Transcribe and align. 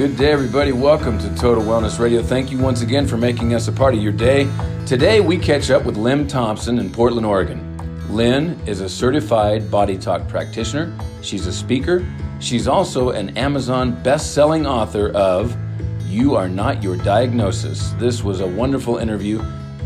Good 0.00 0.16
day, 0.16 0.32
everybody. 0.32 0.72
Welcome 0.72 1.18
to 1.18 1.28
Total 1.34 1.62
Wellness 1.62 1.98
Radio. 1.98 2.22
Thank 2.22 2.50
you 2.50 2.56
once 2.56 2.80
again 2.80 3.06
for 3.06 3.18
making 3.18 3.52
us 3.52 3.68
a 3.68 3.72
part 3.72 3.92
of 3.92 4.00
your 4.00 4.12
day. 4.12 4.50
Today, 4.86 5.20
we 5.20 5.36
catch 5.36 5.68
up 5.68 5.84
with 5.84 5.98
Lynn 5.98 6.26
Thompson 6.26 6.78
in 6.78 6.90
Portland, 6.90 7.26
Oregon. 7.26 7.76
Lynn 8.08 8.58
is 8.66 8.80
a 8.80 8.88
certified 8.88 9.70
body 9.70 9.98
talk 9.98 10.26
practitioner. 10.26 10.90
She's 11.20 11.46
a 11.46 11.52
speaker. 11.52 12.02
She's 12.38 12.66
also 12.66 13.10
an 13.10 13.36
Amazon 13.36 14.02
best 14.02 14.32
selling 14.32 14.66
author 14.66 15.10
of 15.10 15.54
You 16.06 16.34
Are 16.34 16.48
Not 16.48 16.82
Your 16.82 16.96
Diagnosis. 16.96 17.90
This 17.98 18.24
was 18.24 18.40
a 18.40 18.48
wonderful 18.48 18.96
interview. 18.96 19.36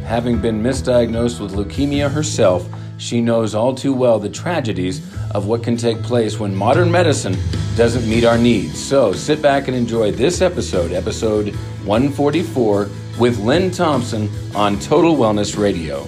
Having 0.04 0.40
been 0.40 0.62
misdiagnosed 0.62 1.40
with 1.40 1.54
leukemia 1.54 2.08
herself, 2.08 2.68
she 2.98 3.20
knows 3.20 3.52
all 3.52 3.74
too 3.74 3.92
well 3.92 4.20
the 4.20 4.28
tragedies 4.28 5.00
of 5.34 5.46
what 5.46 5.62
can 5.62 5.76
take 5.76 6.00
place 6.02 6.38
when 6.38 6.54
modern 6.54 6.90
medicine 6.90 7.36
doesn't 7.76 8.08
meet 8.08 8.24
our 8.24 8.38
needs. 8.38 8.82
So 8.82 9.12
sit 9.12 9.42
back 9.42 9.66
and 9.66 9.76
enjoy 9.76 10.12
this 10.12 10.40
episode, 10.40 10.92
episode 10.92 11.54
144, 11.84 12.88
with 13.18 13.38
Lynn 13.40 13.70
Thompson 13.70 14.30
on 14.54 14.78
Total 14.78 15.14
Wellness 15.16 15.58
Radio. 15.58 16.06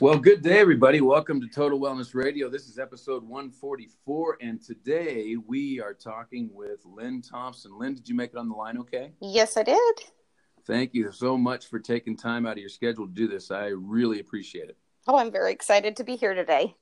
Well, 0.00 0.18
good 0.18 0.42
day, 0.42 0.58
everybody. 0.58 1.00
Welcome 1.00 1.40
to 1.40 1.46
Total 1.46 1.78
Wellness 1.78 2.16
Radio. 2.16 2.50
This 2.50 2.68
is 2.68 2.80
episode 2.80 3.22
144, 3.22 4.38
and 4.40 4.60
today 4.60 5.36
we 5.46 5.80
are 5.80 5.94
talking 5.94 6.50
with 6.52 6.84
Lynn 6.84 7.22
Thompson. 7.22 7.78
Lynn, 7.78 7.94
did 7.94 8.08
you 8.08 8.16
make 8.16 8.32
it 8.32 8.36
on 8.36 8.48
the 8.48 8.56
line 8.56 8.76
okay? 8.78 9.12
Yes, 9.20 9.56
I 9.56 9.62
did. 9.62 9.94
Thank 10.66 10.94
you 10.94 11.12
so 11.12 11.36
much 11.36 11.66
for 11.66 11.78
taking 11.78 12.16
time 12.16 12.46
out 12.46 12.52
of 12.52 12.58
your 12.58 12.70
schedule 12.70 13.06
to 13.06 13.12
do 13.12 13.28
this. 13.28 13.50
I 13.50 13.66
really 13.66 14.20
appreciate 14.20 14.70
it. 14.70 14.78
Oh, 15.06 15.18
I'm 15.18 15.30
very 15.30 15.52
excited 15.52 15.96
to 15.96 16.04
be 16.04 16.16
here 16.16 16.32
today. 16.32 16.74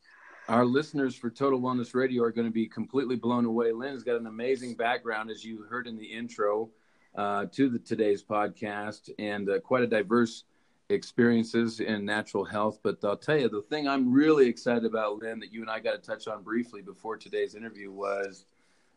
Our 0.48 0.64
listeners 0.64 1.16
for 1.16 1.30
Total 1.30 1.60
Wellness 1.60 1.94
Radio 1.94 2.22
are 2.22 2.30
going 2.30 2.46
to 2.46 2.52
be 2.52 2.66
completely 2.66 3.16
blown 3.16 3.44
away. 3.44 3.72
Lynn's 3.72 4.04
got 4.04 4.20
an 4.20 4.26
amazing 4.26 4.74
background, 4.74 5.30
as 5.30 5.44
you 5.44 5.62
heard 5.62 5.86
in 5.86 5.96
the 5.96 6.04
intro 6.04 6.70
uh, 7.16 7.46
to 7.52 7.68
the 7.68 7.78
today's 7.78 8.22
podcast, 8.22 9.10
and 9.18 9.48
uh, 9.48 9.58
quite 9.60 9.82
a 9.82 9.86
diverse 9.86 10.44
experiences 10.88 11.80
in 11.80 12.04
natural 12.04 12.44
health. 12.44 12.78
But 12.82 12.98
I'll 13.04 13.16
tell 13.16 13.38
you, 13.38 13.48
the 13.48 13.62
thing 13.62 13.88
I'm 13.88 14.12
really 14.12 14.46
excited 14.48 14.84
about, 14.84 15.18
Lynn, 15.18 15.40
that 15.40 15.52
you 15.52 15.60
and 15.60 15.70
I 15.70 15.80
got 15.80 15.92
to 15.92 15.98
touch 15.98 16.28
on 16.28 16.42
briefly 16.42 16.82
before 16.82 17.16
today's 17.16 17.54
interview 17.54 17.90
was 17.90 18.46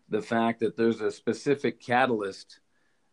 the 0.09 0.21
fact 0.21 0.59
that 0.59 0.77
there's 0.77 1.01
a 1.01 1.11
specific 1.11 1.79
catalyst 1.81 2.59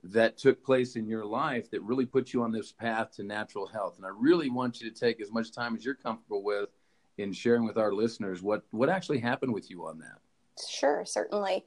that 0.04 0.36
took 0.36 0.64
place 0.64 0.96
in 0.96 1.06
your 1.06 1.24
life 1.24 1.70
that 1.70 1.82
really 1.82 2.06
put 2.06 2.32
you 2.32 2.42
on 2.42 2.50
this 2.50 2.72
path 2.72 3.12
to 3.12 3.22
natural 3.22 3.66
health. 3.66 3.96
And 3.96 4.06
I 4.06 4.10
really 4.10 4.50
want 4.50 4.80
you 4.80 4.90
to 4.90 4.98
take 4.98 5.20
as 5.20 5.30
much 5.30 5.52
time 5.52 5.76
as 5.76 5.84
you're 5.84 5.94
comfortable 5.94 6.42
with 6.42 6.70
in 7.18 7.32
sharing 7.32 7.64
with 7.64 7.76
our 7.76 7.92
listeners 7.92 8.42
what 8.42 8.64
what 8.70 8.88
actually 8.88 9.18
happened 9.18 9.52
with 9.52 9.70
you 9.70 9.86
on 9.86 9.98
that. 9.98 10.18
Sure, 10.68 11.04
certainly. 11.04 11.64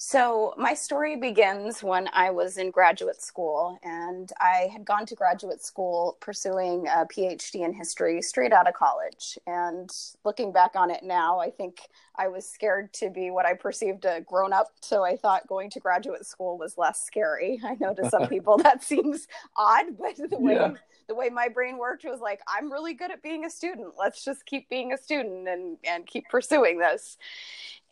So, 0.00 0.54
my 0.56 0.74
story 0.74 1.16
begins 1.16 1.82
when 1.82 2.08
I 2.12 2.30
was 2.30 2.56
in 2.56 2.70
graduate 2.70 3.20
school, 3.20 3.80
and 3.82 4.30
I 4.40 4.68
had 4.72 4.84
gone 4.84 5.06
to 5.06 5.16
graduate 5.16 5.60
school 5.60 6.16
pursuing 6.20 6.86
a 6.86 7.04
PhD 7.04 7.64
in 7.64 7.72
history 7.72 8.22
straight 8.22 8.52
out 8.52 8.68
of 8.68 8.74
college. 8.74 9.36
And 9.48 9.90
looking 10.24 10.52
back 10.52 10.76
on 10.76 10.92
it 10.92 11.02
now, 11.02 11.40
I 11.40 11.50
think 11.50 11.80
I 12.16 12.28
was 12.28 12.48
scared 12.48 12.92
to 12.94 13.10
be 13.10 13.32
what 13.32 13.44
I 13.44 13.54
perceived 13.54 14.04
a 14.04 14.20
grown 14.20 14.52
up. 14.52 14.68
So, 14.82 15.04
I 15.04 15.16
thought 15.16 15.48
going 15.48 15.68
to 15.70 15.80
graduate 15.80 16.24
school 16.24 16.56
was 16.58 16.78
less 16.78 17.02
scary. 17.04 17.60
I 17.64 17.76
know 17.80 17.92
to 17.94 18.08
some 18.08 18.26
people 18.28 18.56
that 18.58 18.84
seems 18.84 19.26
odd, 19.56 19.98
but 19.98 20.14
the 20.30 20.38
way 20.38 20.54
yeah. 20.54 20.74
the 21.08 21.16
way 21.16 21.28
my 21.28 21.48
brain 21.48 21.76
worked 21.76 22.04
was 22.04 22.20
like, 22.20 22.38
I'm 22.46 22.70
really 22.70 22.94
good 22.94 23.10
at 23.10 23.20
being 23.20 23.44
a 23.44 23.50
student. 23.50 23.94
Let's 23.98 24.24
just 24.24 24.46
keep 24.46 24.68
being 24.68 24.92
a 24.92 24.96
student 24.96 25.48
and 25.48 25.76
and 25.82 26.06
keep 26.06 26.28
pursuing 26.28 26.78
this. 26.78 27.18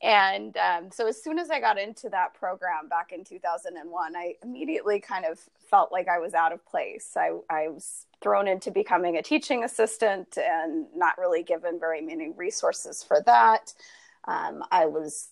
And 0.02 0.56
um, 0.58 0.90
so, 0.90 1.06
as 1.06 1.22
soon 1.22 1.38
as 1.38 1.50
I 1.50 1.58
got 1.58 1.78
into 1.78 2.10
that 2.10 2.34
program 2.34 2.88
back 2.88 3.12
in 3.12 3.24
2001, 3.24 4.16
I 4.16 4.34
immediately 4.42 5.00
kind 5.00 5.24
of 5.24 5.40
felt 5.70 5.90
like 5.90 6.06
I 6.06 6.18
was 6.18 6.34
out 6.34 6.52
of 6.52 6.64
place. 6.66 7.16
I, 7.16 7.30
I 7.48 7.68
was 7.68 8.06
thrown 8.22 8.46
into 8.46 8.70
becoming 8.70 9.16
a 9.16 9.22
teaching 9.22 9.64
assistant 9.64 10.36
and 10.36 10.86
not 10.94 11.16
really 11.16 11.42
given 11.42 11.80
very 11.80 12.02
many 12.02 12.30
resources 12.30 13.02
for 13.02 13.22
that. 13.24 13.72
Um, 14.28 14.62
I 14.70 14.86
was 14.86 15.30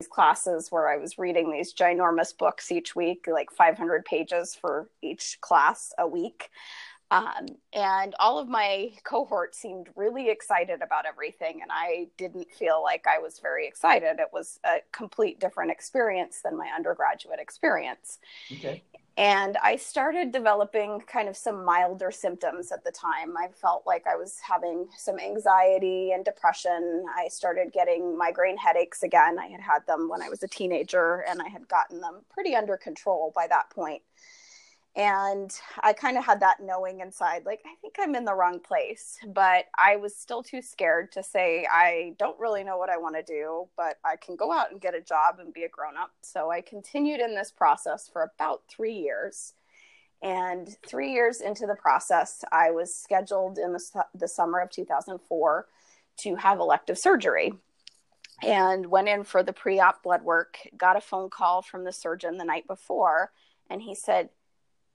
these 0.00 0.08
classes 0.08 0.70
where 0.70 0.88
I 0.88 0.96
was 0.96 1.18
reading 1.18 1.52
these 1.52 1.74
ginormous 1.74 2.36
books 2.36 2.72
each 2.72 2.96
week, 2.96 3.26
like 3.30 3.50
500 3.50 4.04
pages 4.04 4.54
for 4.54 4.88
each 5.02 5.38
class 5.40 5.92
a 5.98 6.06
week. 6.06 6.48
Um, 7.10 7.46
and 7.72 8.14
all 8.20 8.38
of 8.38 8.48
my 8.48 8.92
cohort 9.02 9.54
seemed 9.56 9.88
really 9.96 10.30
excited 10.30 10.80
about 10.80 11.06
everything, 11.06 11.60
and 11.60 11.70
I 11.72 12.06
didn't 12.16 12.50
feel 12.52 12.82
like 12.82 13.06
I 13.06 13.18
was 13.18 13.40
very 13.40 13.66
excited. 13.66 14.20
It 14.20 14.28
was 14.32 14.60
a 14.64 14.76
complete 14.92 15.40
different 15.40 15.72
experience 15.72 16.40
than 16.42 16.56
my 16.56 16.68
undergraduate 16.74 17.40
experience. 17.40 18.18
Okay. 18.52 18.84
And 19.16 19.58
I 19.62 19.74
started 19.76 20.30
developing 20.30 21.00
kind 21.00 21.28
of 21.28 21.36
some 21.36 21.64
milder 21.64 22.12
symptoms 22.12 22.70
at 22.70 22.84
the 22.84 22.92
time. 22.92 23.36
I 23.36 23.48
felt 23.48 23.82
like 23.86 24.06
I 24.06 24.16
was 24.16 24.38
having 24.40 24.86
some 24.96 25.18
anxiety 25.18 26.12
and 26.12 26.24
depression. 26.24 27.04
I 27.14 27.26
started 27.28 27.72
getting 27.72 28.16
migraine 28.16 28.56
headaches 28.56 29.02
again. 29.02 29.36
I 29.38 29.48
had 29.48 29.60
had 29.60 29.86
them 29.86 30.08
when 30.08 30.22
I 30.22 30.28
was 30.28 30.44
a 30.44 30.48
teenager, 30.48 31.24
and 31.28 31.42
I 31.42 31.48
had 31.48 31.68
gotten 31.68 32.00
them 32.00 32.20
pretty 32.30 32.54
under 32.54 32.76
control 32.76 33.32
by 33.34 33.48
that 33.48 33.68
point 33.70 34.02
and 34.96 35.60
i 35.82 35.92
kind 35.92 36.18
of 36.18 36.24
had 36.24 36.40
that 36.40 36.58
knowing 36.60 37.00
inside 37.00 37.44
like 37.46 37.60
i 37.64 37.74
think 37.80 37.94
i'm 38.00 38.16
in 38.16 38.24
the 38.24 38.34
wrong 38.34 38.58
place 38.58 39.18
but 39.28 39.66
i 39.78 39.94
was 39.94 40.16
still 40.16 40.42
too 40.42 40.60
scared 40.60 41.12
to 41.12 41.22
say 41.22 41.64
i 41.70 42.12
don't 42.18 42.38
really 42.40 42.64
know 42.64 42.76
what 42.76 42.90
i 42.90 42.96
want 42.96 43.14
to 43.14 43.22
do 43.22 43.68
but 43.76 43.98
i 44.04 44.16
can 44.16 44.34
go 44.34 44.50
out 44.50 44.72
and 44.72 44.80
get 44.80 44.94
a 44.94 45.00
job 45.00 45.36
and 45.38 45.54
be 45.54 45.62
a 45.62 45.68
grown 45.68 45.96
up 45.96 46.10
so 46.22 46.50
i 46.50 46.60
continued 46.60 47.20
in 47.20 47.36
this 47.36 47.52
process 47.52 48.10
for 48.12 48.28
about 48.34 48.62
three 48.68 48.94
years 48.94 49.54
and 50.22 50.76
three 50.84 51.12
years 51.12 51.40
into 51.40 51.66
the 51.66 51.76
process 51.76 52.44
i 52.50 52.72
was 52.72 52.92
scheduled 52.92 53.58
in 53.58 53.72
the, 53.72 54.04
the 54.14 54.28
summer 54.28 54.58
of 54.58 54.70
2004 54.70 55.66
to 56.16 56.34
have 56.34 56.58
elective 56.58 56.98
surgery 56.98 57.52
and 58.42 58.86
went 58.86 59.08
in 59.08 59.22
for 59.22 59.44
the 59.44 59.52
pre-op 59.52 60.02
blood 60.02 60.22
work 60.22 60.58
got 60.76 60.96
a 60.96 61.00
phone 61.00 61.30
call 61.30 61.62
from 61.62 61.84
the 61.84 61.92
surgeon 61.92 62.38
the 62.38 62.44
night 62.44 62.66
before 62.66 63.30
and 63.70 63.82
he 63.82 63.94
said 63.94 64.28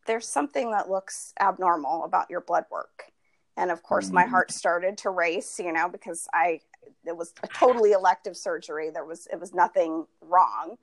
there's 0.05 0.27
something 0.27 0.71
that 0.71 0.89
looks 0.89 1.33
abnormal 1.39 2.03
about 2.03 2.29
your 2.29 2.41
blood 2.41 2.65
work. 2.71 3.11
And 3.57 3.71
of 3.71 3.83
course, 3.83 4.07
mm-hmm. 4.07 4.15
my 4.15 4.25
heart 4.25 4.51
started 4.51 4.97
to 4.99 5.09
race, 5.09 5.59
you 5.59 5.71
know, 5.71 5.87
because 5.89 6.27
I, 6.33 6.59
it 7.05 7.15
was 7.15 7.33
a 7.43 7.47
totally 7.47 7.93
elective 7.93 8.35
surgery. 8.35 8.89
There 8.89 9.05
was, 9.05 9.27
it 9.31 9.39
was 9.39 9.53
nothing 9.53 10.05
wrong. 10.21 10.77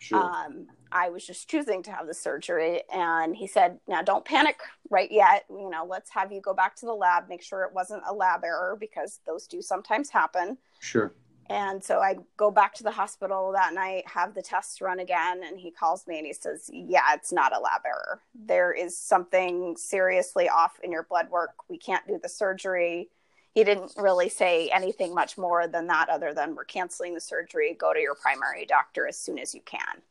Sure. 0.00 0.22
Um, 0.22 0.66
I 0.92 1.08
was 1.08 1.26
just 1.26 1.48
choosing 1.48 1.82
to 1.84 1.92
have 1.92 2.06
the 2.06 2.14
surgery. 2.14 2.82
And 2.92 3.34
he 3.34 3.46
said, 3.46 3.78
now 3.88 4.02
don't 4.02 4.24
panic 4.24 4.58
right 4.90 5.10
yet. 5.10 5.44
You 5.48 5.70
know, 5.70 5.86
let's 5.88 6.10
have 6.10 6.32
you 6.32 6.40
go 6.40 6.52
back 6.52 6.76
to 6.76 6.86
the 6.86 6.92
lab, 6.92 7.28
make 7.28 7.42
sure 7.42 7.62
it 7.62 7.72
wasn't 7.72 8.02
a 8.06 8.12
lab 8.12 8.44
error 8.44 8.76
because 8.78 9.20
those 9.26 9.46
do 9.46 9.62
sometimes 9.62 10.10
happen. 10.10 10.58
Sure. 10.80 11.14
And 11.48 11.82
so 11.82 12.00
I 12.00 12.16
go 12.36 12.50
back 12.50 12.74
to 12.74 12.82
the 12.82 12.90
hospital 12.90 13.52
that 13.52 13.72
night, 13.72 14.08
have 14.08 14.34
the 14.34 14.42
tests 14.42 14.80
run 14.80 14.98
again, 14.98 15.42
and 15.44 15.58
he 15.58 15.70
calls 15.70 16.06
me 16.06 16.18
and 16.18 16.26
he 16.26 16.32
says, 16.32 16.68
Yeah, 16.72 17.02
it's 17.14 17.32
not 17.32 17.56
a 17.56 17.60
lab 17.60 17.82
error. 17.86 18.20
There 18.34 18.72
is 18.72 18.98
something 18.98 19.76
seriously 19.76 20.48
off 20.48 20.80
in 20.82 20.90
your 20.90 21.04
blood 21.04 21.30
work. 21.30 21.54
We 21.68 21.78
can't 21.78 22.06
do 22.06 22.18
the 22.20 22.28
surgery. 22.28 23.10
He 23.54 23.64
didn't 23.64 23.92
really 23.96 24.28
say 24.28 24.68
anything 24.68 25.14
much 25.14 25.38
more 25.38 25.66
than 25.66 25.86
that, 25.86 26.08
other 26.08 26.34
than 26.34 26.54
we're 26.54 26.64
canceling 26.64 27.14
the 27.14 27.20
surgery. 27.20 27.74
Go 27.78 27.94
to 27.94 28.00
your 28.00 28.14
primary 28.14 28.66
doctor 28.66 29.06
as 29.06 29.18
soon 29.18 29.38
as 29.38 29.54
you 29.54 29.62
can. 29.64 30.02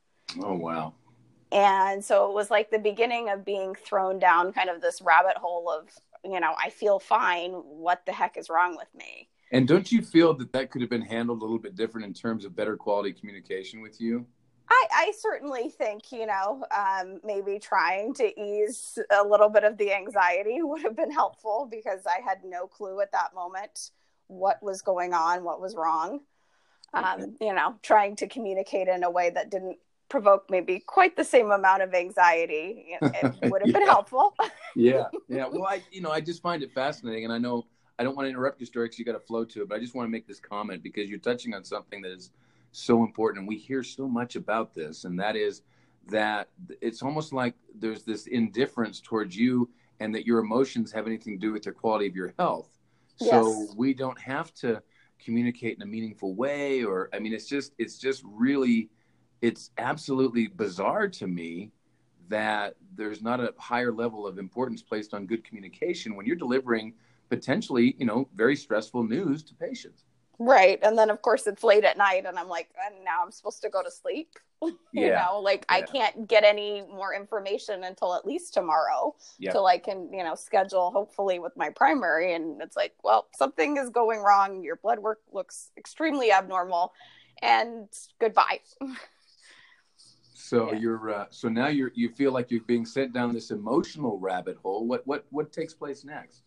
Oh, 0.42 0.56
wow. 0.56 0.94
And 1.52 2.04
so 2.04 2.28
it 2.28 2.34
was 2.34 2.50
like 2.50 2.72
the 2.72 2.80
beginning 2.80 3.30
of 3.30 3.46
being 3.46 3.76
thrown 3.76 4.20
down 4.20 4.52
kind 4.52 4.70
of 4.70 4.82
this 4.82 5.02
rabbit 5.02 5.38
hole 5.38 5.70
of, 5.70 5.90
you 6.24 6.40
know, 6.40 6.56
I 6.58 6.70
feel 6.70 6.98
fine. 6.98 7.52
What 7.52 8.06
the 8.06 8.14
heck 8.14 8.36
is 8.36 8.50
wrong 8.50 8.76
with 8.78 8.90
me? 8.96 9.30
And 9.52 9.68
don't 9.68 9.92
you 9.92 10.02
feel 10.02 10.34
that 10.36 10.52
that 10.54 10.72
could 10.72 10.82
have 10.82 10.90
been 10.90 11.02
handled 11.02 11.42
a 11.42 11.46
little 11.46 11.60
bit 11.60 11.76
different 11.76 12.08
in 12.08 12.14
terms 12.14 12.46
of 12.46 12.56
better 12.56 12.76
quality 12.76 13.14
communication 13.14 13.82
with 13.82 14.02
you? 14.02 14.26
I, 14.70 14.88
I 14.92 15.14
certainly 15.20 15.70
think, 15.70 16.12
you 16.12 16.26
know, 16.26 16.66
um, 16.76 17.20
maybe 17.24 17.60
trying 17.60 18.14
to 18.16 18.40
ease 18.40 18.98
a 19.12 19.24
little 19.24 19.50
bit 19.50 19.64
of 19.64 19.78
the 19.78 19.94
anxiety 19.94 20.58
would 20.62 20.82
have 20.82 20.96
been 20.96 21.12
helpful 21.12 21.68
because 21.70 22.02
I 22.08 22.22
had 22.28 22.40
no 22.44 22.68
clue 22.68 23.02
at 23.02 23.12
that 23.12 23.36
moment 23.36 23.92
what 24.28 24.62
was 24.64 24.82
going 24.82 25.14
on, 25.14 25.44
what 25.44 25.62
was 25.62 25.76
wrong. 25.76 26.22
Um, 26.94 27.36
you 27.42 27.54
know, 27.54 27.76
trying 27.82 28.16
to 28.18 28.28
communicate 28.28 28.88
in 28.88 29.04
a 29.04 29.10
way 29.10 29.30
that 29.30 29.52
didn't 29.52 29.78
provoke 30.08 30.46
maybe 30.50 30.80
quite 30.80 31.18
the 31.18 31.26
same 31.26 31.52
amount 31.52 31.82
of 31.82 31.94
anxiety 31.94 32.86
it 33.02 33.36
would 33.52 33.62
have 33.62 33.70
yeah. 33.70 33.80
been 33.80 33.88
helpful. 33.88 34.34
yeah, 34.76 35.04
yeah. 35.28 35.46
Well, 35.48 35.66
I, 35.66 35.84
you 35.92 36.00
know, 36.02 36.12
I 36.12 36.22
just 36.22 36.42
find 36.42 36.64
it 36.64 36.72
fascinating, 36.74 37.26
and 37.26 37.34
I 37.34 37.38
know 37.38 37.66
I 37.98 38.04
don't 38.04 38.16
want 38.16 38.26
to 38.26 38.30
interrupt 38.30 38.60
your 38.60 38.68
story 38.68 38.86
because 38.86 39.00
you 39.00 39.06
got 39.06 39.14
to 39.14 39.20
flow 39.20 39.46
to 39.46 39.62
it, 39.62 39.70
but 39.70 39.76
I 39.76 39.80
just 39.80 39.96
want 39.96 40.08
to 40.08 40.12
make 40.12 40.28
this 40.28 40.40
comment 40.40 40.84
because 40.84 41.10
you're 41.10 41.20
touching 41.20 41.54
on 41.54 41.64
something 41.64 42.02
that 42.02 42.12
is 42.12 42.32
so 42.72 43.04
important. 43.04 43.40
And 43.40 43.48
we 43.48 43.58
hear 43.58 43.84
so 43.84 44.08
much 44.08 44.36
about 44.36 44.74
this, 44.74 45.06
and 45.06 45.20
that 45.20 45.36
is 45.36 45.62
that 46.08 46.50
it's 46.82 47.02
almost 47.02 47.34
like 47.34 47.56
there's 47.74 48.04
this 48.04 48.28
indifference 48.28 49.00
towards 49.00 49.36
you 49.36 49.70
and 50.00 50.14
that 50.14 50.26
your 50.26 50.40
emotions 50.40 50.92
have 50.92 51.08
anything 51.08 51.40
to 51.40 51.48
do 51.48 51.54
with 51.54 51.64
the 51.64 51.72
quality 51.72 52.06
of 52.06 52.16
your 52.16 52.34
health. 52.38 52.70
Yes. 53.20 53.32
So 53.32 53.68
we 53.76 53.94
don't 53.94 54.20
have 54.20 54.54
to 54.56 54.84
communicate 55.24 55.78
in 55.78 55.82
a 55.82 55.86
meaningful 55.86 56.36
way 56.36 56.84
or 56.84 57.10
i 57.14 57.20
mean 57.20 57.34
it's 57.34 57.48
just 57.48 57.74
it's 57.78 57.98
just 57.98 58.22
really 58.26 58.90
it's 59.42 59.72
absolutely 59.78 60.48
bizarre 60.48 61.08
to 61.08 61.28
me 61.28 61.72
that 62.28 62.76
there's 62.96 63.22
not 63.22 63.40
a 63.40 63.54
higher 63.58 63.92
level 63.92 64.26
of 64.26 64.38
importance 64.38 64.82
placed 64.82 65.14
on 65.14 65.26
good 65.26 65.44
communication 65.44 66.16
when 66.16 66.26
you're 66.26 66.36
delivering 66.36 66.94
potentially 67.30 67.96
you 67.98 68.06
know 68.06 68.28
very 68.36 68.56
stressful 68.56 69.04
news 69.04 69.44
to 69.44 69.54
patients 69.56 70.06
Right. 70.38 70.80
And 70.84 70.98
then 70.98 71.10
of 71.10 71.22
course 71.22 71.48
it's 71.48 71.64
late 71.64 71.86
at 71.86 71.98
night 71.98 72.26
and 72.26 72.38
I'm 72.38 72.50
like, 72.50 72.70
and 72.86 73.04
now 73.06 73.24
I'm 73.24 73.32
supposed 73.32 73.62
to 73.62 73.70
go 73.70 73.82
to 73.82 73.90
sleep. 73.90 74.32
you 74.62 74.76
Yeah. 74.92 75.26
know, 75.26 75.40
like 75.40 75.66
I 75.70 75.82
can't 75.82 76.28
get 76.28 76.44
any 76.44 76.82
more 76.82 77.14
information 77.14 77.84
until 77.86 78.14
at 78.16 78.26
least 78.26 78.54
tomorrow 78.54 79.16
Yeah. 79.40 79.52
till 79.52 79.66
I 79.66 79.78
can, 79.78 80.12
you 80.12 80.24
know, 80.24 80.36
schedule 80.36 80.92
hopefully 80.92 81.40
with 81.40 81.56
my 81.56 81.70
primary. 81.70 82.34
And 82.34 82.62
it's 82.62 82.76
like, 82.76 82.94
well, 83.04 83.28
something 83.36 83.78
is 83.78 83.90
going 83.90 84.20
wrong. 84.20 84.62
Your 84.64 84.76
blood 84.76 85.00
work 85.00 85.22
looks 85.32 85.72
extremely 85.78 86.32
abnormal 86.32 86.92
and 87.42 87.88
goodbye. 88.20 88.60
so 90.34 90.72
Yeah. 90.74 90.80
you're 90.80 91.12
uh, 91.14 91.26
so 91.30 91.48
now 91.50 91.68
you're 91.68 91.92
you 91.96 92.10
feel 92.10 92.32
like 92.32 92.52
you're 92.52 92.62
being 92.62 92.86
sent 92.86 93.14
down 93.14 93.34
this 93.34 93.52
emotional 93.52 94.20
rabbit 94.20 94.58
hole 94.58 94.86
what 94.86 95.06
what 95.08 95.26
what 95.32 95.52
takes 95.52 95.74
place 95.74 96.04
next 96.04 96.44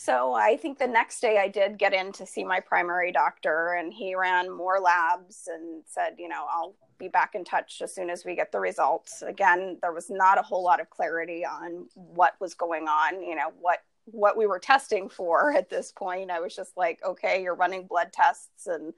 So 0.00 0.32
I 0.32 0.56
think 0.56 0.78
the 0.78 0.86
next 0.86 1.18
day 1.18 1.38
I 1.38 1.48
did 1.48 1.76
get 1.76 1.92
in 1.92 2.12
to 2.12 2.24
see 2.24 2.44
my 2.44 2.60
primary 2.60 3.10
doctor, 3.10 3.72
and 3.72 3.92
he 3.92 4.14
ran 4.14 4.48
more 4.48 4.78
labs 4.78 5.48
and 5.52 5.82
said, 5.86 6.14
you 6.18 6.28
know, 6.28 6.46
I'll 6.48 6.76
be 7.00 7.08
back 7.08 7.34
in 7.34 7.44
touch 7.44 7.82
as 7.82 7.96
soon 7.96 8.08
as 8.08 8.24
we 8.24 8.36
get 8.36 8.52
the 8.52 8.60
results. 8.60 9.22
Again, 9.22 9.76
there 9.82 9.92
was 9.92 10.08
not 10.08 10.38
a 10.38 10.42
whole 10.42 10.62
lot 10.62 10.80
of 10.80 10.88
clarity 10.88 11.44
on 11.44 11.88
what 11.94 12.34
was 12.38 12.54
going 12.54 12.86
on, 12.86 13.20
you 13.24 13.34
know, 13.34 13.50
what 13.60 13.80
what 14.04 14.36
we 14.36 14.46
were 14.46 14.60
testing 14.60 15.08
for 15.08 15.52
at 15.56 15.68
this 15.68 15.90
point. 15.90 16.30
I 16.30 16.38
was 16.38 16.54
just 16.54 16.76
like, 16.76 17.00
okay, 17.04 17.42
you're 17.42 17.56
running 17.56 17.88
blood 17.88 18.12
tests 18.12 18.68
and 18.68 18.94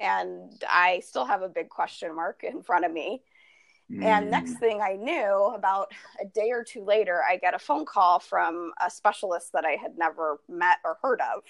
and 0.00 0.60
I 0.68 0.98
still 1.06 1.26
have 1.26 1.42
a 1.42 1.48
big 1.48 1.68
question 1.68 2.12
mark 2.12 2.42
in 2.42 2.64
front 2.64 2.84
of 2.84 2.90
me. 2.90 3.22
And 4.02 4.26
Mm. 4.26 4.30
next 4.30 4.54
thing 4.58 4.80
I 4.82 4.94
knew, 4.94 5.52
about 5.54 5.92
a 6.20 6.24
day 6.26 6.50
or 6.50 6.64
two 6.64 6.84
later, 6.84 7.22
I 7.28 7.36
get 7.36 7.54
a 7.54 7.58
phone 7.58 7.86
call 7.86 8.18
from 8.20 8.72
a 8.84 8.90
specialist 8.90 9.52
that 9.52 9.64
I 9.64 9.72
had 9.72 9.96
never 9.98 10.40
met 10.48 10.78
or 10.84 10.98
heard 11.02 11.20
of. 11.20 11.42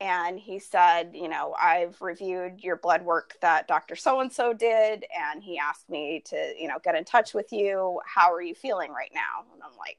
And 0.00 0.38
he 0.38 0.58
said, 0.60 1.10
You 1.14 1.28
know, 1.28 1.54
I've 1.60 2.00
reviewed 2.00 2.62
your 2.62 2.76
blood 2.76 3.02
work 3.02 3.36
that 3.42 3.66
Dr. 3.66 3.96
So 3.96 4.20
and 4.20 4.32
so 4.32 4.52
did. 4.52 5.04
And 5.18 5.42
he 5.42 5.58
asked 5.58 5.88
me 5.90 6.22
to, 6.26 6.54
you 6.58 6.68
know, 6.68 6.78
get 6.84 6.94
in 6.94 7.04
touch 7.04 7.34
with 7.34 7.52
you. 7.52 8.00
How 8.06 8.32
are 8.32 8.42
you 8.42 8.54
feeling 8.54 8.92
right 8.92 9.10
now? 9.14 9.44
And 9.52 9.62
I'm 9.62 9.76
like, 9.76 9.98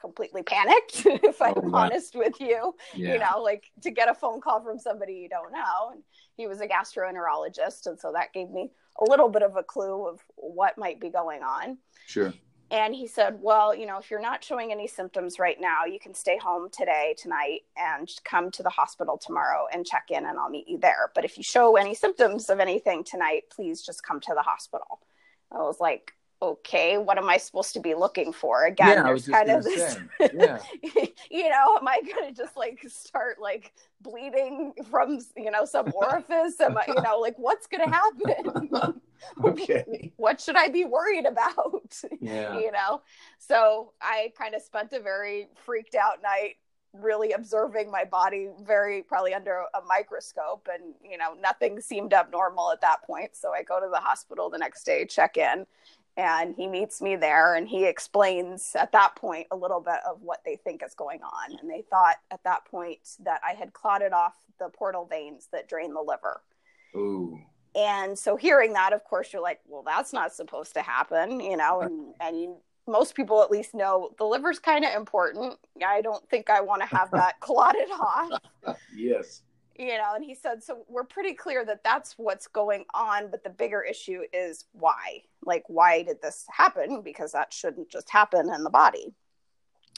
completely 0.00 0.42
panicked, 0.42 1.02
if 1.06 1.40
I'm 1.42 1.54
Oh, 1.56 1.60
wow. 1.62 1.90
honest 1.90 2.14
with 2.14 2.40
you 2.40 2.74
yeah. 2.92 3.14
you 3.14 3.18
know, 3.18 3.42
like 3.42 3.64
to 3.82 3.90
get 3.90 4.08
a 4.10 4.14
phone 4.14 4.40
call 4.40 4.62
from 4.62 4.78
somebody 4.78 5.14
you 5.14 5.28
don't 5.28 5.52
know. 5.52 5.90
And 5.92 6.02
he 6.36 6.46
was 6.46 6.60
a 6.60 6.68
gastroenterologist. 6.68 7.86
And 7.86 7.98
so 7.98 8.12
that 8.12 8.32
gave 8.32 8.50
me 8.50 8.70
a 8.98 9.08
little 9.08 9.28
bit 9.28 9.42
of 9.42 9.56
a 9.56 9.62
clue 9.62 10.08
of 10.08 10.20
what 10.36 10.78
might 10.78 11.00
be 11.00 11.08
going 11.08 11.42
on. 11.42 11.78
sure 12.06 12.32
And 12.70 12.94
he 12.94 13.06
said, 13.06 13.38
Well, 13.40 13.74
you 13.74 13.86
know, 13.86 13.98
if 13.98 14.10
you're 14.10 14.20
not 14.20 14.44
showing 14.44 14.72
any 14.72 14.86
symptoms 14.86 15.38
right 15.38 15.58
now, 15.58 15.84
you 15.86 15.98
can 15.98 16.14
stay 16.14 16.36
home 16.36 16.68
today, 16.70 17.14
tonight, 17.16 17.60
and 17.76 18.08
come 18.24 18.50
to 18.52 18.62
the 18.62 18.68
hospital 18.68 19.18
tomorrow 19.18 19.66
and 19.72 19.86
check 19.86 20.06
in, 20.10 20.26
and 20.26 20.38
I'll 20.38 20.50
meet 20.50 20.68
you 20.68 20.78
there. 20.78 21.10
But 21.14 21.24
if 21.24 21.38
you 21.38 21.42
show 21.42 21.76
any 21.76 21.94
symptoms 21.94 22.50
of 22.50 22.60
anything 22.60 23.04
tonight, 23.04 23.44
please 23.50 23.80
just 23.80 24.02
come 24.02 24.20
to 24.20 24.34
the 24.34 24.42
hospital. 24.42 25.00
I 25.50 25.58
was 25.58 25.80
like, 25.80 26.12
Okay, 26.40 26.98
what 26.98 27.18
am 27.18 27.28
I 27.28 27.36
supposed 27.36 27.72
to 27.74 27.80
be 27.80 27.94
looking 27.94 28.32
for? 28.32 28.66
Again, 28.66 28.88
yeah 28.88 29.02
there's 29.02 29.26
kind 29.26 29.50
of 29.50 29.64
this 29.64 29.98
yeah 30.34 30.60
you 31.30 31.48
know, 31.48 31.76
am 31.76 31.88
I 31.88 32.00
going 32.00 32.32
to 32.32 32.36
just 32.36 32.56
like 32.56 32.84
start 32.88 33.40
like 33.40 33.72
bleeding 34.02 34.72
from, 34.88 35.18
you 35.36 35.50
know, 35.50 35.64
some 35.64 35.92
orifice? 35.94 36.60
Am 36.60 36.76
I, 36.76 36.84
you 36.86 36.94
know, 37.02 37.18
like 37.18 37.34
what's 37.38 37.66
going 37.66 37.84
to 37.84 37.90
happen? 37.90 39.00
okay 39.44 40.12
what 40.16 40.40
should 40.40 40.54
I 40.54 40.68
be 40.68 40.84
worried 40.84 41.26
about? 41.26 41.96
yeah 42.20 42.56
You 42.56 42.70
know? 42.70 43.02
So 43.38 43.92
I 44.00 44.32
kind 44.38 44.54
of 44.54 44.62
spent 44.62 44.92
a 44.92 45.00
very 45.00 45.48
freaked 45.64 45.96
out 45.96 46.22
night 46.22 46.54
really 46.94 47.32
observing 47.32 47.90
my 47.90 48.04
body 48.04 48.48
very 48.62 49.02
probably 49.02 49.34
under 49.34 49.64
a 49.74 49.80
microscope 49.86 50.66
and 50.72 50.94
you 51.04 51.18
know 51.18 51.34
nothing 51.40 51.80
seemed 51.80 52.14
abnormal 52.14 52.70
at 52.72 52.80
that 52.80 53.02
point 53.04 53.36
so 53.36 53.52
i 53.52 53.62
go 53.62 53.78
to 53.78 53.88
the 53.92 54.00
hospital 54.00 54.48
the 54.48 54.56
next 54.56 54.84
day 54.84 55.04
check 55.04 55.36
in 55.36 55.66
and 56.18 56.56
he 56.56 56.66
meets 56.66 57.00
me 57.00 57.14
there 57.14 57.54
and 57.54 57.68
he 57.68 57.86
explains 57.86 58.74
at 58.74 58.90
that 58.90 59.14
point 59.14 59.46
a 59.52 59.56
little 59.56 59.80
bit 59.80 60.00
of 60.06 60.20
what 60.20 60.40
they 60.44 60.56
think 60.56 60.82
is 60.84 60.92
going 60.92 61.20
on. 61.22 61.56
And 61.58 61.70
they 61.70 61.84
thought 61.88 62.16
at 62.30 62.42
that 62.44 62.64
point 62.66 62.98
that 63.24 63.40
i 63.46 63.52
had 63.52 63.72
clotted 63.72 64.12
off 64.12 64.34
the 64.58 64.68
portal 64.68 65.06
veins 65.06 65.48
that 65.52 65.68
drain 65.68 65.94
the 65.94 66.02
liver. 66.02 66.42
Ooh. 66.96 67.38
And 67.74 68.18
so 68.18 68.36
hearing 68.36 68.72
that 68.72 68.92
of 68.92 69.04
course 69.04 69.32
you're 69.32 69.40
like 69.40 69.60
well 69.66 69.84
that's 69.86 70.12
not 70.12 70.34
supposed 70.34 70.74
to 70.74 70.82
happen 70.82 71.40
you 71.40 71.56
know 71.56 71.80
and 71.80 72.14
and 72.20 72.40
you, 72.40 72.56
most 72.88 73.14
people 73.14 73.42
at 73.42 73.50
least 73.50 73.74
know 73.74 74.10
the 74.18 74.24
liver's 74.24 74.58
kind 74.58 74.84
of 74.84 74.94
important. 74.94 75.56
I 75.86 76.00
don't 76.00 76.28
think 76.28 76.50
i 76.50 76.60
want 76.60 76.82
to 76.82 76.88
have 76.88 77.12
that 77.12 77.38
clotted 77.40 77.90
off. 77.92 78.40
Yes 78.94 79.42
you 79.78 79.96
know 79.96 80.12
and 80.14 80.24
he 80.24 80.34
said 80.34 80.62
so 80.62 80.84
we're 80.88 81.04
pretty 81.04 81.32
clear 81.32 81.64
that 81.64 81.84
that's 81.84 82.14
what's 82.18 82.48
going 82.48 82.84
on 82.92 83.30
but 83.30 83.44
the 83.44 83.50
bigger 83.50 83.80
issue 83.80 84.22
is 84.32 84.66
why. 84.72 85.22
Like 85.44 85.62
why 85.68 86.02
did 86.02 86.20
this 86.20 86.44
happen? 86.50 87.00
Because 87.02 87.32
that 87.32 87.52
shouldn't 87.52 87.88
just 87.88 88.10
happen 88.10 88.52
in 88.52 88.64
the 88.64 88.70
body. 88.70 89.14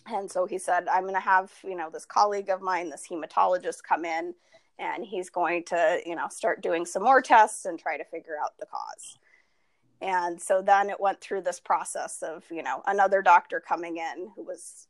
And 0.07 0.31
so 0.31 0.47
he 0.47 0.59
said 0.59 0.87
i'm 0.89 1.03
going 1.03 1.15
to 1.15 1.21
have 1.21 1.51
you 1.65 1.77
know 1.77 1.91
this 1.91 2.05
colleague 2.05 2.51
of 2.51 2.61
mine 2.61 2.91
this 2.91 3.07
hematologist 3.11 3.83
come 3.89 4.05
in 4.05 4.35
and 4.79 5.05
he's 5.05 5.31
going 5.31 5.65
to 5.65 6.01
you 6.05 6.15
know 6.15 6.29
start 6.29 6.63
doing 6.63 6.85
some 6.85 7.03
more 7.03 7.23
tests 7.23 7.65
and 7.65 7.79
try 7.79 7.97
to 7.97 8.05
figure 8.05 8.37
out 8.43 8.53
the 8.59 8.67
cause. 8.67 9.19
And 10.03 10.41
so 10.41 10.63
then 10.63 10.89
it 10.89 10.99
went 10.99 11.21
through 11.21 11.43
this 11.43 11.61
process 11.61 12.23
of 12.23 12.45
you 12.51 12.63
know 12.63 12.83
another 12.87 13.23
doctor 13.23 13.61
coming 13.61 13.97
in 13.97 14.31
who 14.37 14.43
was 14.43 14.89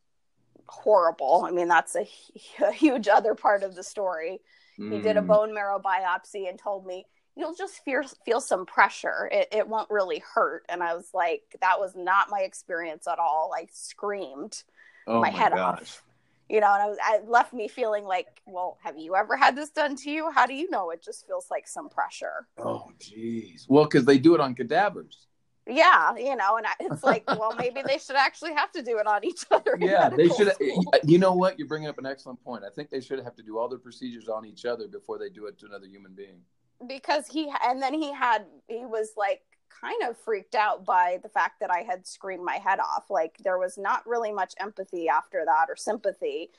horrible. 0.67 1.45
I 1.47 1.53
mean 1.53 1.69
that's 1.69 1.95
a, 1.95 2.09
a 2.65 2.73
huge 2.73 3.07
other 3.07 3.37
part 3.37 3.63
of 3.63 3.77
the 3.77 3.85
story 3.85 4.41
he 4.89 4.99
did 4.99 5.17
a 5.17 5.23
Mm. 5.23 5.27
bone 5.27 5.55
marrow 5.55 5.79
biopsy 5.81 6.49
and 6.49 6.59
told 6.59 6.87
me 6.87 7.07
you'll 7.37 7.55
just 7.55 7.85
feel 7.85 8.03
feel 8.25 8.41
some 8.41 8.67
pressure. 8.67 9.29
It, 9.33 9.49
it 9.53 9.69
won't 9.69 9.91
really 9.91 10.23
hurt. 10.35 10.65
And 10.69 10.83
i 10.83 10.95
was 10.95 11.11
like 11.15 11.43
that 11.61 11.79
was 11.81 11.95
not 11.97 12.29
my 12.31 12.41
experience 12.41 13.07
at 13.09 13.19
all. 13.19 13.53
I 13.57 13.67
screamed 13.73 14.63
oh 15.07 15.21
my, 15.21 15.31
my, 15.31 15.37
head 15.37 15.53
gosh. 15.53 15.81
Off 15.81 16.03
you 16.49 16.61
know 16.61 16.73
and 16.75 16.83
I 16.83 16.87
was, 16.89 16.99
it 17.15 17.29
left 17.29 17.53
me 17.53 17.69
feeling 17.69 18.05
like 18.05 18.27
well 18.47 18.79
have 18.83 18.99
you 18.99 19.15
ever 19.17 19.37
had 19.37 19.57
this 19.57 19.71
done 19.71 19.97
to 19.97 20.11
you? 20.11 20.31
How 20.31 20.47
do 20.47 20.55
you 20.55 20.69
know 20.71 20.91
it 20.91 21.03
just 21.03 21.27
feels 21.27 21.47
like 21.51 21.69
some 21.69 21.89
pressure? 21.89 22.49
Oh 22.59 22.91
jeez. 22.99 23.67
Well 23.69 23.85
because 23.85 24.05
they 24.05 24.19
do 24.19 24.35
it 24.35 24.41
on 24.41 24.55
cadavers 24.55 25.27
yeah 25.71 26.15
you 26.17 26.37
know 26.37 26.57
and 26.57 26.67
I, 26.67 26.73
it's 26.81 27.03
like 27.03 27.25
well 27.29 27.55
maybe 27.59 27.83
they 27.87 27.99
should 27.99 28.17
actually 28.17 28.55
have 28.55 28.73
to 28.73 28.83
do 28.83 28.99
it 28.99 29.07
on 29.07 29.25
each 29.25 29.45
other 29.51 29.79
yeah 29.81 30.09
they 30.09 30.29
should 30.29 30.53
school. 30.53 30.85
you 31.05 31.19
know 31.19 31.33
what 31.35 31.59
you're 31.59 31.69
bringing 31.69 31.89
up 31.89 31.99
an 31.99 32.07
excellent 32.07 32.43
point 32.45 32.65
i 32.65 32.71
think 32.75 32.91
they 32.91 33.01
should 33.01 33.23
have 33.23 33.37
to 33.37 33.43
do 33.43 33.59
all 33.59 33.69
their 33.69 33.79
procedures 33.79 34.29
on 34.29 34.45
each 34.45 34.65
other 34.65 34.89
before 34.89 35.19
they 35.19 35.29
do 35.29 35.47
it 35.47 35.59
to 35.59 35.67
another 35.67 35.87
human 35.87 36.13
being 36.13 36.41
because 36.89 37.27
he 37.27 37.53
and 37.67 37.83
then 37.83 37.95
he 37.95 38.13
had 38.13 38.47
he 38.69 38.87
was 38.87 39.13
like 39.17 39.43
kind 39.81 40.03
of 40.03 40.17
freaked 40.19 40.55
out 40.55 40.85
by 40.85 41.19
the 41.23 41.29
fact 41.29 41.61
that 41.61 41.71
I 41.71 41.81
had 41.81 42.07
screamed 42.07 42.45
my 42.45 42.57
head 42.57 42.81
off. 42.81 43.05
Like 43.09 43.39
there 43.43 43.59
was 43.59 43.79
not 43.79 44.07
really 44.07 44.33
much 44.33 44.53
empathy 44.59 45.09
after 45.09 45.43
that 45.47 45.67
or 45.71 45.77
sympathy. 45.77 46.51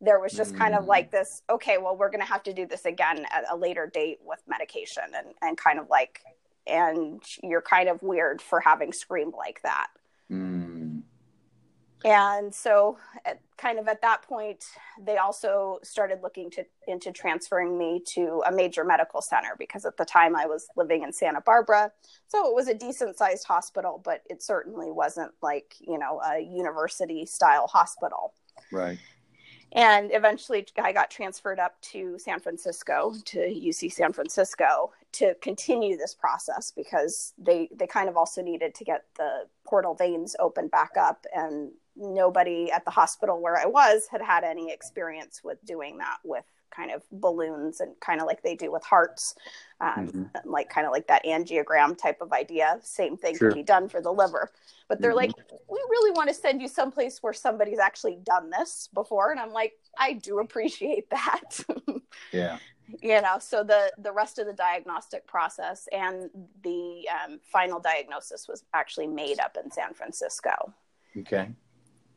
There 0.00 0.20
was 0.20 0.32
just 0.32 0.54
kind 0.54 0.74
of 0.74 0.84
Mm. 0.84 0.88
like 0.88 1.10
this, 1.10 1.42
okay, 1.48 1.78
well, 1.78 1.96
we're 1.96 2.10
going 2.10 2.20
to 2.20 2.26
have 2.26 2.42
to 2.42 2.52
do 2.52 2.66
this 2.66 2.84
again 2.84 3.24
at 3.30 3.44
a 3.50 3.56
later 3.56 3.86
date 3.86 4.18
with 4.22 4.42
medication 4.46 5.04
and, 5.16 5.28
and 5.40 5.56
kind 5.56 5.78
of 5.78 5.88
like, 5.88 6.20
and 6.66 7.22
you're 7.42 7.62
kind 7.62 7.88
of 7.88 8.02
weird 8.02 8.42
for 8.42 8.60
having 8.60 8.92
screamed 8.92 9.34
like 9.36 9.60
that. 9.62 9.88
Mm. 10.30 11.02
And 12.04 12.54
so, 12.54 12.98
at, 13.24 13.40
kind 13.56 13.78
of 13.78 13.88
at 13.88 14.02
that 14.02 14.22
point, 14.22 14.64
they 15.00 15.16
also 15.16 15.78
started 15.82 16.20
looking 16.22 16.50
to, 16.50 16.64
into 16.86 17.10
transferring 17.10 17.76
me 17.76 18.02
to 18.14 18.42
a 18.46 18.52
major 18.52 18.84
medical 18.84 19.22
center 19.22 19.56
because 19.58 19.84
at 19.84 19.96
the 19.96 20.04
time 20.04 20.36
I 20.36 20.46
was 20.46 20.68
living 20.76 21.02
in 21.02 21.12
Santa 21.12 21.40
Barbara. 21.40 21.90
So 22.28 22.48
it 22.48 22.54
was 22.54 22.68
a 22.68 22.74
decent 22.74 23.16
sized 23.16 23.46
hospital, 23.46 24.00
but 24.04 24.22
it 24.28 24.42
certainly 24.42 24.92
wasn't 24.92 25.32
like, 25.42 25.74
you 25.80 25.98
know, 25.98 26.20
a 26.24 26.38
university 26.38 27.26
style 27.26 27.66
hospital. 27.66 28.34
right 28.70 28.98
And 29.72 30.10
eventually 30.12 30.66
I 30.78 30.92
got 30.92 31.10
transferred 31.10 31.58
up 31.58 31.80
to 31.82 32.18
San 32.18 32.40
Francisco, 32.40 33.12
to 33.26 33.38
UC 33.38 33.92
San 33.92 34.12
Francisco, 34.12 34.92
to 35.12 35.34
continue 35.42 35.96
this 35.96 36.14
process 36.14 36.72
because 36.74 37.34
they, 37.36 37.68
they 37.74 37.86
kind 37.86 38.08
of 38.08 38.16
also 38.16 38.42
needed 38.42 38.74
to 38.76 38.84
get 38.84 39.04
the 39.16 39.46
portal 39.64 39.94
veins 39.94 40.36
opened 40.38 40.70
back 40.70 40.92
up. 40.98 41.26
And 41.34 41.72
nobody 41.96 42.70
at 42.70 42.84
the 42.84 42.90
hospital 42.90 43.40
where 43.40 43.56
I 43.58 43.66
was 43.66 44.06
had 44.10 44.22
had 44.22 44.44
any 44.44 44.70
experience 44.70 45.42
with 45.42 45.64
doing 45.64 45.98
that 45.98 46.18
with 46.24 46.44
kind 46.76 46.90
of 46.90 47.02
balloons 47.10 47.80
and 47.80 47.98
kind 48.00 48.20
of 48.20 48.26
like 48.26 48.42
they 48.42 48.54
do 48.54 48.70
with 48.70 48.84
hearts, 48.84 49.34
um, 49.80 50.08
Mhm. 50.08 50.30
like 50.44 50.68
kind 50.68 50.86
of 50.86 50.92
like 50.92 51.06
that 51.06 51.24
angiogram 51.24 51.96
type 51.96 52.20
of 52.20 52.32
idea. 52.32 52.78
Same 52.82 53.16
thing 53.16 53.36
Sure. 53.36 53.50
can 53.50 53.58
be 53.58 53.64
done 53.64 53.88
for 53.88 54.00
the 54.00 54.12
liver. 54.12 54.52
But 54.88 55.00
they're 55.00 55.12
Mhm. 55.12 55.16
like, 55.16 55.32
we 55.68 55.78
really 55.90 56.10
want 56.12 56.28
to 56.28 56.34
send 56.34 56.60
you 56.60 56.68
someplace 56.68 57.22
where 57.22 57.32
somebody's 57.32 57.78
actually 57.78 58.16
done 58.16 58.50
this 58.50 58.88
before. 58.92 59.30
And 59.30 59.40
I'm 59.40 59.52
like, 59.52 59.72
I 59.98 60.12
do 60.12 60.38
appreciate 60.40 61.08
that. 61.10 61.60
yeah 62.32 62.58
you 63.02 63.20
know 63.20 63.36
so 63.40 63.64
the 63.64 63.92
the 63.98 64.12
rest 64.12 64.38
of 64.38 64.46
the 64.46 64.52
diagnostic 64.52 65.26
process 65.26 65.88
and 65.90 66.30
the 66.62 67.04
um, 67.10 67.40
final 67.42 67.80
diagnosis 67.80 68.46
was 68.48 68.64
actually 68.74 69.08
made 69.08 69.40
up 69.40 69.56
in 69.62 69.68
san 69.72 69.92
francisco 69.92 70.72
okay 71.18 71.48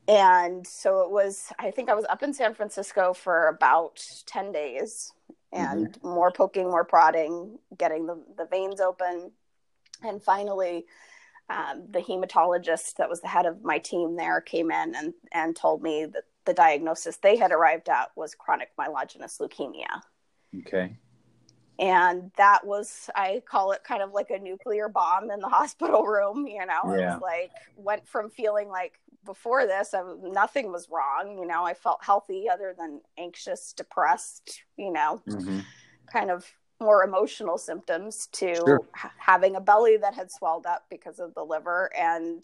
and 0.09 0.65
so 0.65 1.01
it 1.01 1.11
was 1.11 1.53
i 1.59 1.69
think 1.69 1.89
i 1.89 1.93
was 1.93 2.05
up 2.09 2.23
in 2.23 2.33
san 2.33 2.53
francisco 2.53 3.13
for 3.13 3.47
about 3.47 4.03
10 4.25 4.51
days 4.51 5.13
and 5.53 5.89
mm-hmm. 5.93 6.09
more 6.09 6.31
poking 6.31 6.69
more 6.69 6.83
prodding 6.83 7.57
getting 7.77 8.05
the, 8.05 8.21
the 8.37 8.45
veins 8.45 8.81
open 8.81 9.31
and 10.03 10.21
finally 10.21 10.85
um, 11.51 11.85
the 11.89 11.99
hematologist 11.99 12.95
that 12.97 13.09
was 13.09 13.21
the 13.21 13.27
head 13.27 13.45
of 13.45 13.63
my 13.63 13.79
team 13.79 14.15
there 14.15 14.39
came 14.39 14.71
in 14.71 14.93
and, 14.95 15.13
and 15.31 15.55
told 15.55 15.81
me 15.81 16.05
that 16.05 16.23
the 16.45 16.53
diagnosis 16.53 17.17
they 17.17 17.37
had 17.37 17.51
arrived 17.51 17.89
at 17.89 18.09
was 18.15 18.35
chronic 18.35 18.69
myelogenous 18.79 19.39
leukemia 19.39 20.01
Okay. 20.57 20.97
And 21.79 22.31
that 22.35 22.65
was, 22.65 23.09
I 23.15 23.41
call 23.49 23.71
it 23.71 23.85
kind 23.85 24.01
of 24.01 24.11
like 24.11 24.31
a 24.31 24.37
nuclear 24.37 24.89
bomb 24.89 25.31
in 25.31 25.39
the 25.39 25.47
hospital 25.49 26.03
room. 26.03 26.45
You 26.45 26.65
know, 26.65 26.81
yeah. 26.85 26.91
it 26.91 27.05
was 27.13 27.21
like, 27.21 27.51
went 27.77 28.07
from 28.07 28.29
feeling 28.29 28.67
like 28.67 28.99
before 29.25 29.65
this, 29.65 29.93
I, 29.93 30.01
nothing 30.21 30.71
was 30.71 30.89
wrong. 30.91 31.37
You 31.39 31.47
know, 31.47 31.63
I 31.63 31.73
felt 31.73 32.03
healthy 32.03 32.47
other 32.51 32.75
than 32.77 33.01
anxious, 33.17 33.73
depressed, 33.73 34.63
you 34.77 34.91
know, 34.91 35.21
mm-hmm. 35.27 35.59
kind 36.11 36.29
of 36.29 36.45
more 36.81 37.03
emotional 37.03 37.57
symptoms 37.57 38.27
to 38.31 38.55
sure. 38.55 38.81
h- 38.95 39.11
having 39.17 39.55
a 39.55 39.61
belly 39.61 39.97
that 39.97 40.13
had 40.13 40.31
swelled 40.31 40.65
up 40.65 40.85
because 40.89 41.19
of 41.19 41.33
the 41.33 41.43
liver 41.43 41.91
and, 41.97 42.43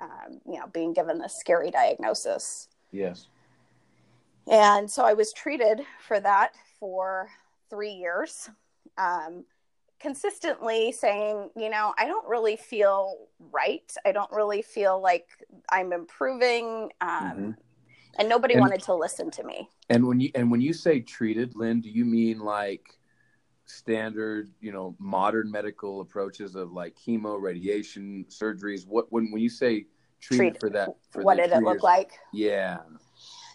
um, 0.00 0.40
you 0.46 0.58
know, 0.58 0.66
being 0.72 0.92
given 0.92 1.18
this 1.18 1.36
scary 1.38 1.70
diagnosis. 1.70 2.68
Yes. 2.92 3.26
And 4.48 4.90
so 4.90 5.04
I 5.04 5.12
was 5.12 5.32
treated 5.32 5.82
for 6.00 6.20
that 6.20 6.52
for 6.78 7.28
three 7.70 7.92
years, 7.92 8.50
um, 8.98 9.44
consistently 10.00 10.92
saying, 10.92 11.50
you 11.56 11.70
know, 11.70 11.94
I 11.98 12.06
don't 12.06 12.26
really 12.28 12.56
feel 12.56 13.28
right. 13.52 13.92
I 14.04 14.12
don't 14.12 14.30
really 14.32 14.62
feel 14.62 15.00
like 15.00 15.28
I'm 15.70 15.92
improving. 15.92 16.90
Um, 17.00 17.10
mm-hmm. 17.10 17.50
And 18.18 18.28
nobody 18.28 18.54
and, 18.54 18.62
wanted 18.62 18.82
to 18.84 18.94
listen 18.94 19.30
to 19.32 19.44
me. 19.44 19.68
And 19.90 20.06
when 20.06 20.20
you 20.20 20.30
and 20.34 20.50
when 20.50 20.62
you 20.62 20.72
say 20.72 21.00
treated, 21.00 21.54
Lynn, 21.54 21.82
do 21.82 21.90
you 21.90 22.06
mean 22.06 22.38
like 22.38 22.88
standard, 23.66 24.50
you 24.60 24.72
know, 24.72 24.96
modern 24.98 25.50
medical 25.50 26.00
approaches 26.00 26.54
of 26.54 26.72
like 26.72 26.96
chemo, 26.96 27.40
radiation, 27.40 28.24
surgeries? 28.30 28.86
What 28.86 29.12
when 29.12 29.30
when 29.32 29.42
you 29.42 29.50
say 29.50 29.84
treated, 30.20 30.38
treated. 30.38 30.60
for 30.60 30.70
that? 30.70 30.88
For 31.10 31.22
what 31.22 31.36
did 31.36 31.52
it 31.52 31.62
look 31.62 31.82
like? 31.82 32.12
Yeah. 32.32 32.78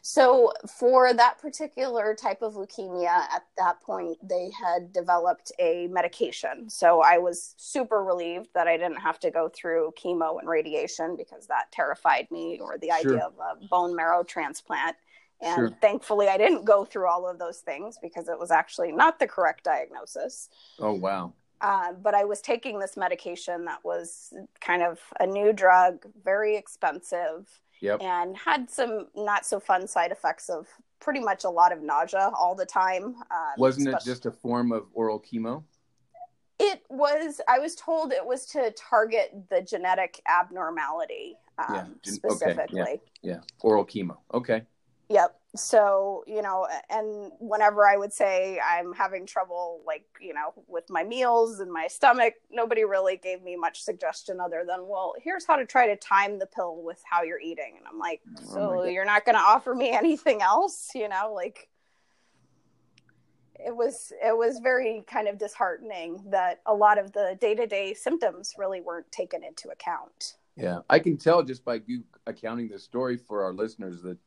So, 0.03 0.51
for 0.79 1.13
that 1.13 1.37
particular 1.37 2.15
type 2.15 2.41
of 2.41 2.55
leukemia, 2.55 3.05
at 3.07 3.43
that 3.57 3.81
point, 3.81 4.17
they 4.27 4.49
had 4.49 4.91
developed 4.91 5.51
a 5.59 5.87
medication. 5.87 6.69
So, 6.69 7.01
I 7.01 7.19
was 7.19 7.53
super 7.57 8.03
relieved 8.03 8.49
that 8.55 8.67
I 8.67 8.77
didn't 8.77 8.99
have 8.99 9.19
to 9.19 9.29
go 9.29 9.49
through 9.49 9.93
chemo 10.03 10.39
and 10.39 10.49
radiation 10.49 11.15
because 11.15 11.45
that 11.47 11.71
terrified 11.71 12.27
me, 12.31 12.59
or 12.59 12.79
the 12.79 12.87
sure. 12.87 13.13
idea 13.13 13.25
of 13.25 13.33
a 13.39 13.67
bone 13.67 13.95
marrow 13.95 14.23
transplant. 14.23 14.95
And 15.39 15.55
sure. 15.55 15.77
thankfully, 15.81 16.27
I 16.27 16.37
didn't 16.37 16.65
go 16.65 16.83
through 16.83 17.07
all 17.07 17.27
of 17.27 17.37
those 17.37 17.59
things 17.59 17.97
because 18.01 18.27
it 18.27 18.39
was 18.39 18.51
actually 18.51 18.91
not 18.91 19.19
the 19.19 19.27
correct 19.27 19.63
diagnosis. 19.63 20.49
Oh, 20.79 20.93
wow. 20.93 21.33
Uh, 21.61 21.93
but 21.93 22.15
I 22.15 22.23
was 22.23 22.41
taking 22.41 22.79
this 22.79 22.97
medication 22.97 23.65
that 23.65 23.83
was 23.83 24.33
kind 24.61 24.81
of 24.81 24.99
a 25.19 25.27
new 25.27 25.53
drug, 25.53 26.05
very 26.23 26.55
expensive 26.55 27.47
Yep. 27.81 28.01
And 28.01 28.37
had 28.37 28.69
some 28.69 29.07
not 29.15 29.45
so 29.45 29.59
fun 29.59 29.87
side 29.87 30.11
effects 30.11 30.49
of 30.49 30.67
pretty 30.99 31.19
much 31.19 31.43
a 31.43 31.49
lot 31.49 31.71
of 31.71 31.81
nausea 31.81 32.31
all 32.37 32.55
the 32.55 32.65
time. 32.65 33.15
Um, 33.31 33.53
Wasn't 33.57 33.87
it 33.87 33.95
just 34.05 34.25
a 34.25 34.31
form 34.31 34.71
of 34.71 34.85
oral 34.93 35.19
chemo? 35.19 35.63
It 36.59 36.83
was. 36.89 37.41
I 37.47 37.57
was 37.57 37.75
told 37.75 38.13
it 38.13 38.25
was 38.25 38.45
to 38.47 38.71
target 38.77 39.31
the 39.49 39.61
genetic 39.61 40.21
abnormality 40.27 41.35
um, 41.57 41.65
yeah. 41.73 41.85
specifically. 42.03 42.81
Okay. 42.81 43.01
Yeah. 43.23 43.33
yeah, 43.33 43.39
oral 43.61 43.85
chemo. 43.85 44.17
Okay. 44.33 44.61
Yep 45.09 45.40
so 45.55 46.23
you 46.27 46.41
know 46.41 46.65
and 46.89 47.31
whenever 47.39 47.85
i 47.85 47.97
would 47.97 48.13
say 48.13 48.57
i'm 48.65 48.93
having 48.93 49.25
trouble 49.25 49.81
like 49.85 50.05
you 50.21 50.33
know 50.33 50.53
with 50.67 50.89
my 50.89 51.03
meals 51.03 51.59
and 51.59 51.71
my 51.71 51.87
stomach 51.87 52.35
nobody 52.49 52.85
really 52.85 53.17
gave 53.17 53.43
me 53.43 53.57
much 53.57 53.81
suggestion 53.81 54.39
other 54.39 54.63
than 54.65 54.87
well 54.87 55.13
here's 55.21 55.45
how 55.45 55.57
to 55.57 55.65
try 55.65 55.87
to 55.87 55.95
time 55.97 56.39
the 56.39 56.45
pill 56.45 56.81
with 56.81 57.01
how 57.09 57.21
you're 57.21 57.39
eating. 57.39 57.73
And 57.77 57.85
i'm 57.91 57.99
like 57.99 58.21
oh 58.37 58.53
so 58.53 58.81
oh 58.81 58.83
you're 58.85 59.05
not 59.05 59.25
going 59.25 59.35
to 59.35 59.41
offer 59.41 59.75
me 59.75 59.91
anything 59.91 60.41
else? 60.41 60.89
You 60.95 61.09
know 61.09 61.33
like 61.35 61.67
it 63.55 63.75
was 63.75 64.13
it 64.23 64.35
was 64.35 64.59
very 64.59 65.03
kind 65.05 65.27
of 65.27 65.37
disheartening 65.37 66.23
that 66.29 66.61
a 66.65 66.73
lot 66.73 66.97
of 66.97 67.11
the 67.11 67.37
day-to-day 67.41 67.93
symptoms 67.93 68.53
really 68.57 68.81
weren't 68.81 69.11
taken 69.11 69.43
into 69.43 69.69
account. 69.69 70.37
Yeah 70.55 70.79
i 70.89 70.97
can 70.97 71.17
tell 71.17 71.43
just 71.43 71.65
by 71.65 71.81
you 71.87 72.03
accounting 72.25 72.69
the 72.69 72.79
story 72.79 73.17
for 73.17 73.43
our 73.43 73.53
listeners 73.53 74.01
that 74.03 74.17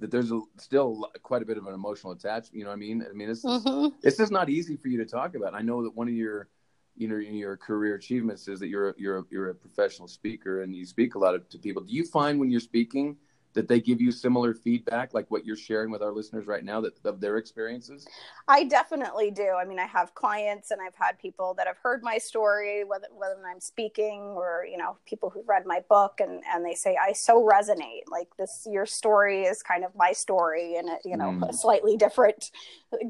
that 0.00 0.10
there's 0.10 0.32
a, 0.32 0.40
still 0.56 1.08
quite 1.22 1.42
a 1.42 1.44
bit 1.44 1.58
of 1.58 1.66
an 1.66 1.74
emotional 1.74 2.12
attachment. 2.12 2.54
You 2.54 2.64
know 2.64 2.70
what 2.70 2.76
I 2.76 2.78
mean? 2.78 3.06
I 3.08 3.12
mean, 3.12 3.30
it's 3.30 3.44
mm-hmm. 3.44 3.94
it's 4.02 4.16
just 4.16 4.32
not 4.32 4.48
easy 4.48 4.76
for 4.76 4.88
you 4.88 4.98
to 4.98 5.06
talk 5.06 5.34
about. 5.34 5.54
I 5.54 5.62
know 5.62 5.82
that 5.82 5.94
one 5.94 6.08
of 6.08 6.14
your 6.14 6.48
you 6.96 7.08
know 7.08 7.16
your 7.16 7.56
career 7.56 7.94
achievements 7.94 8.48
is 8.48 8.58
that 8.60 8.68
you're 8.68 8.94
you're 8.98 9.26
you're 9.30 9.50
a 9.50 9.54
professional 9.54 10.08
speaker 10.08 10.62
and 10.62 10.74
you 10.74 10.84
speak 10.84 11.14
a 11.14 11.18
lot 11.18 11.34
of, 11.34 11.48
to 11.50 11.58
people. 11.58 11.82
Do 11.82 11.92
you 11.92 12.04
find 12.04 12.40
when 12.40 12.50
you're 12.50 12.60
speaking 12.60 13.16
that 13.54 13.68
they 13.68 13.80
give 13.80 14.00
you 14.00 14.12
similar 14.12 14.54
feedback 14.54 15.12
like 15.14 15.30
what 15.30 15.44
you're 15.44 15.56
sharing 15.56 15.90
with 15.90 16.02
our 16.02 16.12
listeners 16.12 16.46
right 16.46 16.64
now 16.64 16.80
that 16.80 16.94
of 17.04 17.20
their 17.20 17.36
experiences? 17.36 18.06
I 18.48 18.64
definitely 18.64 19.30
do. 19.30 19.50
I 19.60 19.64
mean 19.64 19.78
i 19.78 19.86
have 19.86 20.14
clients 20.14 20.70
and 20.70 20.80
i've 20.80 20.94
had 20.94 21.18
people 21.18 21.54
that 21.54 21.66
have 21.66 21.76
heard 21.78 22.02
my 22.02 22.18
story 22.18 22.84
whether 22.84 23.06
whether 23.12 23.36
i'm 23.46 23.60
speaking 23.60 24.20
or 24.20 24.64
you 24.70 24.76
know 24.76 24.96
people 25.06 25.30
who've 25.30 25.48
read 25.48 25.64
my 25.66 25.80
book 25.88 26.20
and 26.20 26.42
and 26.52 26.64
they 26.64 26.74
say 26.74 26.96
i 27.00 27.12
so 27.12 27.42
resonate. 27.42 28.02
Like 28.08 28.28
this 28.36 28.66
your 28.70 28.86
story 28.86 29.44
is 29.44 29.62
kind 29.62 29.84
of 29.84 29.94
my 29.94 30.12
story 30.12 30.76
and 30.76 30.88
you 31.04 31.16
know 31.16 31.30
mm. 31.30 31.48
a 31.48 31.52
slightly 31.52 31.96
different 31.96 32.50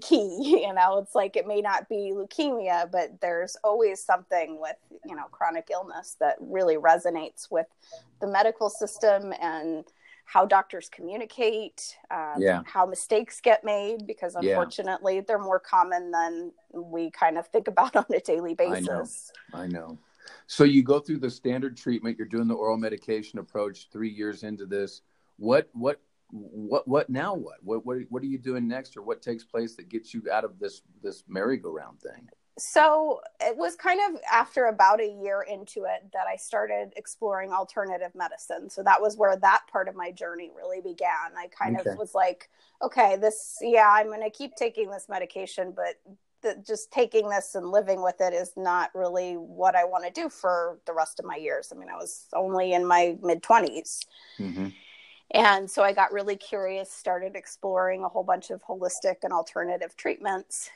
key. 0.03 0.59
You 0.61 0.75
know 0.75 0.99
it's 0.99 1.15
like 1.15 1.37
it 1.37 1.47
may 1.47 1.61
not 1.61 1.89
be 1.89 2.13
leukemia 2.15 2.91
but 2.91 3.21
there's 3.21 3.57
always 3.65 4.03
something 4.03 4.61
with 4.61 4.77
you 5.05 5.17
know 5.17 5.25
chronic 5.31 5.69
illness 5.73 6.17
that 6.21 6.37
really 6.41 6.77
resonates 6.77 7.51
with 7.51 7.67
the 8.21 8.27
medical 8.27 8.69
system 8.69 9.33
and 9.41 9.85
how 10.31 10.47
doctors 10.47 10.89
communicate, 10.89 11.97
um, 12.13 12.35
yeah. 12.39 12.63
how 12.65 12.87
mistakes 12.87 13.41
get 13.41 13.65
made, 13.65 14.07
because 14.07 14.37
unfortunately 14.37 15.17
yeah. 15.17 15.23
they're 15.27 15.41
more 15.41 15.59
common 15.59 16.13
than 16.13 16.53
we 16.73 17.11
kind 17.11 17.37
of 17.37 17.49
think 17.49 17.67
about 17.67 17.97
on 17.97 18.05
a 18.15 18.21
daily 18.21 18.55
basis. 18.55 19.33
I 19.53 19.57
know. 19.57 19.63
I 19.63 19.67
know. 19.67 19.99
So 20.47 20.63
you 20.63 20.85
go 20.85 21.01
through 21.01 21.19
the 21.19 21.31
standard 21.31 21.77
treatment. 21.77 22.17
You're 22.17 22.29
doing 22.29 22.47
the 22.47 22.55
oral 22.55 22.77
medication 22.77 23.41
approach. 23.41 23.89
Three 23.91 24.09
years 24.09 24.45
into 24.45 24.67
this, 24.67 25.03
what 25.37 25.69
what 25.73 26.01
what 26.31 26.87
what 26.87 27.11
now? 27.11 27.35
What 27.35 27.57
what 27.65 27.85
what 27.85 27.97
what 28.09 28.23
are 28.23 28.27
you 28.27 28.39
doing 28.39 28.69
next, 28.69 28.97
or 28.97 29.03
what 29.03 29.23
takes 29.23 29.43
place 29.43 29.75
that 29.77 29.89
gets 29.89 30.15
you 30.15 30.23
out 30.33 30.45
of 30.45 30.61
this 30.61 30.83
this 31.03 31.25
merry-go-round 31.27 32.01
thing? 32.01 32.29
So 32.61 33.21
it 33.41 33.57
was 33.57 33.75
kind 33.75 34.01
of 34.09 34.21
after 34.31 34.67
about 34.67 35.01
a 35.01 35.17
year 35.23 35.47
into 35.51 35.85
it 35.85 36.11
that 36.13 36.27
I 36.31 36.37
started 36.37 36.93
exploring 36.97 37.53
alternative 37.53 38.15
medicine. 38.15 38.69
So 38.69 38.83
that 38.83 39.01
was 39.01 39.17
where 39.17 39.35
that 39.37 39.63
part 39.73 39.89
of 39.89 39.97
my 39.97 40.11
journey 40.11 40.51
really 40.55 40.83
began. 40.83 41.33
I 41.37 41.49
kind 41.49 41.81
okay. 41.81 41.91
of 41.91 41.97
was 41.97 42.15
like, 42.15 42.51
okay, 42.83 43.17
this, 43.17 43.57
yeah, 43.63 43.89
I'm 43.91 44.07
going 44.09 44.23
to 44.23 44.31
keep 44.31 44.57
taking 44.57 44.91
this 44.91 45.07
medication, 45.09 45.73
but 45.75 46.01
the, 46.43 46.63
just 46.67 46.91
taking 46.93 47.31
this 47.31 47.55
and 47.55 47.71
living 47.71 48.03
with 48.03 48.21
it 48.21 48.35
is 48.35 48.53
not 48.57 48.91
really 48.95 49.35
what 49.35 49.75
I 49.75 49.85
want 49.85 50.05
to 50.05 50.11
do 50.11 50.29
for 50.29 50.79
the 50.87 50.93
rest 50.93 51.19
of 51.19 51.25
my 51.25 51.37
years. 51.37 51.73
I 51.75 51.79
mean, 51.79 51.89
I 51.89 51.97
was 51.97 52.27
only 52.35 52.75
in 52.75 52.87
my 52.87 53.17
mid 53.23 53.43
20s. 53.43 54.05
Mm-hmm. 54.39 54.69
And 55.33 55.71
so 55.71 55.83
I 55.83 55.93
got 55.93 56.13
really 56.13 56.37
curious, 56.37 56.93
started 56.93 57.37
exploring 57.37 58.05
a 58.05 58.09
whole 58.09 58.25
bunch 58.25 58.51
of 58.51 58.63
holistic 58.65 59.17
and 59.23 59.33
alternative 59.33 59.97
treatments 59.97 60.69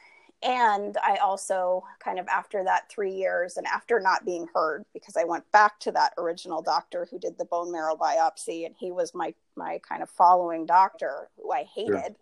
and 0.45 0.97
I 1.03 1.17
also 1.17 1.85
kind 1.99 2.19
of 2.19 2.29
after 2.29 2.63
that 2.65 2.91
three 2.91 3.13
years 3.13 3.57
and 3.57 3.67
after 3.67 3.99
not 3.99 4.27
being 4.27 4.47
heard 4.55 4.85
because 4.93 5.17
I 5.17 5.25
went 5.25 5.51
back 5.53 5.81
to 5.81 5.93
that 5.93 6.13
original 6.19 6.61
doctor 6.61 7.09
who 7.11 7.19
did 7.19 7.39
the 7.39 7.47
bone 7.47 7.73
marrow 7.73 7.97
biopsy 7.97 8.67
and 8.67 8.75
he 8.79 8.93
was 8.93 9.15
my 9.15 9.35
my 9.57 9.81
kind 9.89 10.03
of 10.03 10.11
following 10.11 10.67
doctor 10.67 11.29
who 11.37 11.51
I 11.51 11.65
hated. 11.75 11.93
Sure. 11.93 12.17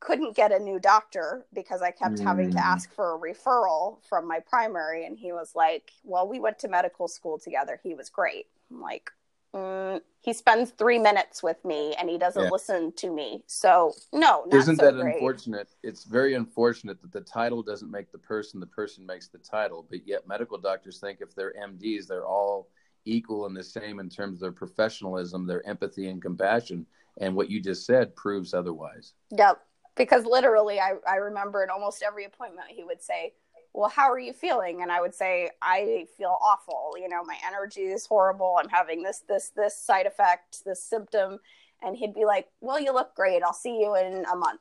Couldn't 0.00 0.36
get 0.36 0.52
a 0.52 0.58
new 0.58 0.78
doctor 0.78 1.46
because 1.52 1.82
I 1.82 1.90
kept 1.90 2.16
mm. 2.16 2.24
having 2.24 2.50
to 2.52 2.58
mm. 2.58 2.62
ask 2.62 2.94
for 2.94 3.14
a 3.14 3.18
referral 3.18 3.98
from 4.08 4.28
my 4.28 4.40
primary 4.40 5.06
and 5.06 5.18
he 5.18 5.32
was 5.32 5.52
like, 5.54 5.92
"Well, 6.04 6.28
we 6.28 6.40
went 6.40 6.58
to 6.60 6.68
medical 6.68 7.08
school 7.08 7.38
together. 7.38 7.80
He 7.82 7.94
was 7.94 8.08
great." 8.08 8.46
I'm 8.70 8.80
like, 8.80 9.10
mm, 9.54 10.00
he 10.22 10.32
spends 10.32 10.70
three 10.72 10.98
minutes 10.98 11.42
with 11.42 11.64
me 11.64 11.94
and 11.98 12.08
he 12.08 12.18
doesn't 12.18 12.44
yeah. 12.44 12.50
listen 12.50 12.92
to 12.96 13.10
me. 13.12 13.42
So 13.46 13.94
no, 14.12 14.46
isn't 14.52 14.76
so 14.76 14.84
that 14.84 14.94
great. 14.94 15.14
unfortunate? 15.14 15.70
It's 15.82 16.04
very 16.04 16.34
unfortunate 16.34 17.00
that 17.00 17.12
the 17.12 17.22
title 17.22 17.62
doesn't 17.62 17.90
make 17.90 18.12
the 18.12 18.18
person, 18.18 18.60
the 18.60 18.66
person 18.66 19.06
makes 19.06 19.28
the 19.28 19.38
title. 19.38 19.86
But 19.88 20.06
yet, 20.06 20.28
medical 20.28 20.58
doctors 20.58 20.98
think 20.98 21.20
if 21.20 21.34
they're 21.34 21.54
MDs, 21.54 22.06
they're 22.06 22.26
all 22.26 22.68
equal 23.06 23.46
and 23.46 23.56
the 23.56 23.64
same 23.64 23.98
in 23.98 24.10
terms 24.10 24.34
of 24.34 24.40
their 24.40 24.52
professionalism, 24.52 25.46
their 25.46 25.66
empathy 25.66 26.08
and 26.08 26.20
compassion. 26.20 26.86
And 27.18 27.34
what 27.34 27.50
you 27.50 27.60
just 27.60 27.86
said 27.86 28.14
proves 28.14 28.54
otherwise. 28.54 29.14
Yep 29.30 29.60
because 29.96 30.24
literally 30.24 30.80
I, 30.80 30.94
I 31.06 31.16
remember 31.16 31.62
in 31.62 31.68
almost 31.68 32.02
every 32.02 32.24
appointment 32.24 32.68
he 32.70 32.84
would 32.84 33.02
say 33.02 33.34
well 33.72 33.88
how 33.88 34.10
are 34.10 34.18
you 34.18 34.32
feeling? 34.32 34.82
And 34.82 34.90
i 34.90 35.00
would 35.00 35.14
say 35.14 35.50
i 35.62 36.06
feel 36.16 36.36
awful 36.40 36.94
you 36.98 37.08
know 37.08 37.22
my 37.24 37.36
energy 37.46 37.82
is 37.82 38.06
horrible 38.06 38.58
i'm 38.60 38.68
having 38.68 39.02
this 39.02 39.22
this 39.28 39.50
this 39.54 39.76
side 39.76 40.06
effect 40.06 40.64
this 40.64 40.82
symptom. 40.82 41.38
And 41.82 41.96
he'd 41.96 42.14
be 42.14 42.24
like 42.24 42.48
well 42.60 42.78
you 42.78 42.92
look 42.92 43.14
great 43.14 43.42
i'll 43.42 43.52
see 43.52 43.80
you 43.80 43.96
in 43.96 44.24
a 44.24 44.36
month. 44.36 44.60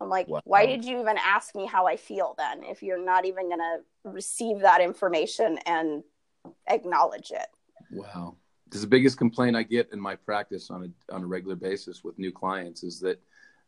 I'm 0.00 0.08
like 0.08 0.28
wow. 0.28 0.40
why 0.44 0.66
did 0.66 0.84
you 0.84 1.00
even 1.00 1.18
ask 1.18 1.54
me 1.54 1.66
how 1.66 1.86
i 1.86 1.96
feel 1.96 2.34
then 2.38 2.62
if 2.64 2.82
you're 2.82 3.04
not 3.04 3.24
even 3.24 3.48
going 3.48 3.60
to 3.60 3.78
receive 4.04 4.60
that 4.60 4.80
information 4.80 5.58
and 5.66 6.02
acknowledge 6.68 7.30
it? 7.30 7.48
Wow. 7.90 8.36
This 8.68 8.76
is 8.76 8.82
the 8.82 8.88
biggest 8.88 9.18
complaint 9.18 9.56
i 9.56 9.62
get 9.62 9.90
in 9.92 10.00
my 10.00 10.16
practice 10.16 10.70
on 10.70 10.84
a 10.84 11.14
on 11.14 11.22
a 11.22 11.26
regular 11.26 11.56
basis 11.56 12.02
with 12.02 12.18
new 12.18 12.32
clients 12.32 12.82
is 12.82 13.00
that 13.00 13.20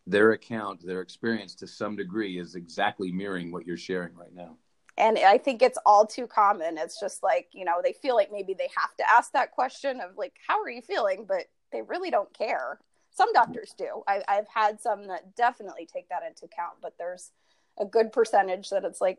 their 0.09 0.33
account, 0.33 0.85
their 0.85 1.03
experience 1.03 1.55
to 1.57 1.67
some 1.67 1.95
degree 1.95 2.39
is 2.39 2.55
exactly 2.55 3.13
mirroring 3.13 3.53
what 3.53 3.67
you're 3.67 3.77
sharing 3.77 4.15
right 4.15 4.35
now. 4.35 4.57
And 4.99 5.17
I 5.17 5.38
think 5.38 5.62
it's 5.62 5.78
all 5.87 6.05
too 6.05 6.26
common. 6.26 6.76
It's 6.76 6.99
just 6.99 7.23
like, 7.23 7.49
you 7.52 7.64
know, 7.64 7.81
they 7.83 7.93
feel 7.93 8.17
like 8.17 8.33
maybe 8.33 8.52
they 8.52 8.69
have 8.76 8.95
to 8.97 9.09
ask 9.09 9.31
that 9.33 9.52
question 9.52 10.00
of 10.00 10.19
like, 10.19 10.35
how 10.45 10.61
are 10.61 10.69
you 10.69 10.83
feeling? 10.83 11.25
But 11.26 11.45
they 11.71 11.83
really 11.83 12.11
don't 12.11 12.37
care. 12.37 12.81
Some 13.12 13.33
doctors 13.33 13.75
do. 13.78 14.02
I, 14.09 14.23
I've 14.26 14.49
had 14.52 14.81
some 14.81 15.07
that 15.07 15.37
definitely 15.37 15.87
take 15.87 16.09
that 16.09 16.25
into 16.26 16.47
account, 16.47 16.75
but 16.83 16.95
there's 16.99 17.31
a 17.78 17.85
good 17.85 18.12
percentage 18.12 18.71
that 18.71 18.85
it's 18.85 19.00
like, 19.00 19.19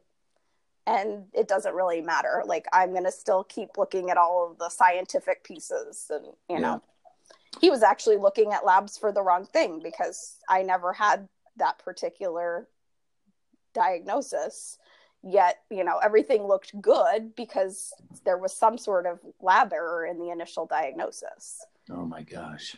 and 0.85 1.25
it 1.33 1.47
doesn't 1.47 1.73
really 1.73 2.01
matter. 2.01 2.43
Like, 2.45 2.65
I'm 2.73 2.91
going 2.91 3.05
to 3.05 3.11
still 3.11 3.45
keep 3.45 3.77
looking 3.77 4.09
at 4.09 4.17
all 4.17 4.51
of 4.51 4.57
the 4.57 4.69
scientific 4.69 5.45
pieces 5.45 6.07
and, 6.09 6.25
you 6.25 6.33
yeah. 6.49 6.59
know, 6.59 6.83
he 7.61 7.69
was 7.69 7.83
actually 7.83 8.17
looking 8.17 8.51
at 8.51 8.65
labs 8.65 8.97
for 8.97 9.13
the 9.13 9.21
wrong 9.21 9.45
thing 9.45 9.79
because 9.81 10.35
I 10.49 10.61
never 10.61 10.91
had 10.91 11.29
that 11.57 11.79
particular 11.79 12.67
diagnosis. 13.73 14.77
Yet, 15.23 15.59
you 15.69 15.83
know, 15.83 15.97
everything 15.97 16.43
looked 16.43 16.79
good 16.81 17.35
because 17.35 17.93
there 18.23 18.37
was 18.37 18.55
some 18.55 18.77
sort 18.77 19.05
of 19.05 19.19
lab 19.41 19.73
error 19.73 20.05
in 20.05 20.17
the 20.17 20.29
initial 20.29 20.65
diagnosis. 20.65 21.65
Oh 21.89 22.05
my 22.05 22.23
gosh. 22.23 22.77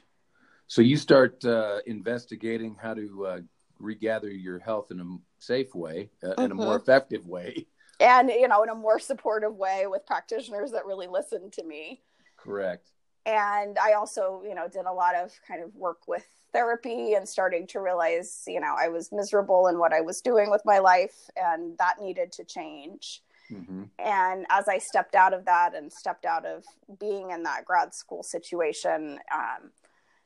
So 0.67 0.81
you 0.81 0.97
start 0.97 1.43
uh, 1.45 1.79
investigating 1.85 2.77
how 2.81 2.93
to 2.95 3.25
uh, 3.27 3.39
regather 3.77 4.29
your 4.29 4.57
health 4.57 4.89
in 4.89 4.99
a 4.99 5.17
safe 5.39 5.75
way, 5.75 6.09
uh, 6.23 6.27
mm-hmm. 6.27 6.41
in 6.41 6.51
a 6.51 6.55
more 6.55 6.77
mm-hmm. 6.77 6.81
effective 6.81 7.27
way. 7.27 7.67
And, 7.99 8.29
you 8.29 8.47
know, 8.47 8.63
in 8.63 8.69
a 8.69 8.75
more 8.75 8.97
supportive 8.97 9.55
way 9.55 9.85
with 9.85 10.07
practitioners 10.07 10.71
that 10.71 10.85
really 10.87 11.07
listen 11.07 11.51
to 11.51 11.63
me. 11.63 12.01
Correct 12.37 12.89
and 13.25 13.77
i 13.79 13.93
also 13.93 14.41
you 14.47 14.55
know 14.55 14.67
did 14.67 14.85
a 14.85 14.91
lot 14.91 15.15
of 15.15 15.31
kind 15.47 15.63
of 15.63 15.73
work 15.75 16.07
with 16.07 16.27
therapy 16.53 17.13
and 17.13 17.27
starting 17.27 17.67
to 17.67 17.79
realize 17.79 18.43
you 18.47 18.59
know 18.59 18.75
i 18.79 18.87
was 18.87 19.11
miserable 19.11 19.67
in 19.67 19.77
what 19.77 19.93
i 19.93 20.01
was 20.01 20.21
doing 20.21 20.49
with 20.49 20.61
my 20.65 20.79
life 20.79 21.29
and 21.35 21.77
that 21.77 22.01
needed 22.01 22.31
to 22.31 22.43
change 22.43 23.21
mm-hmm. 23.51 23.83
and 23.99 24.45
as 24.49 24.67
i 24.67 24.77
stepped 24.77 25.15
out 25.15 25.33
of 25.33 25.45
that 25.45 25.75
and 25.75 25.91
stepped 25.91 26.25
out 26.25 26.45
of 26.45 26.63
being 26.99 27.31
in 27.31 27.43
that 27.43 27.63
grad 27.63 27.93
school 27.93 28.23
situation 28.23 29.19
um, 29.33 29.71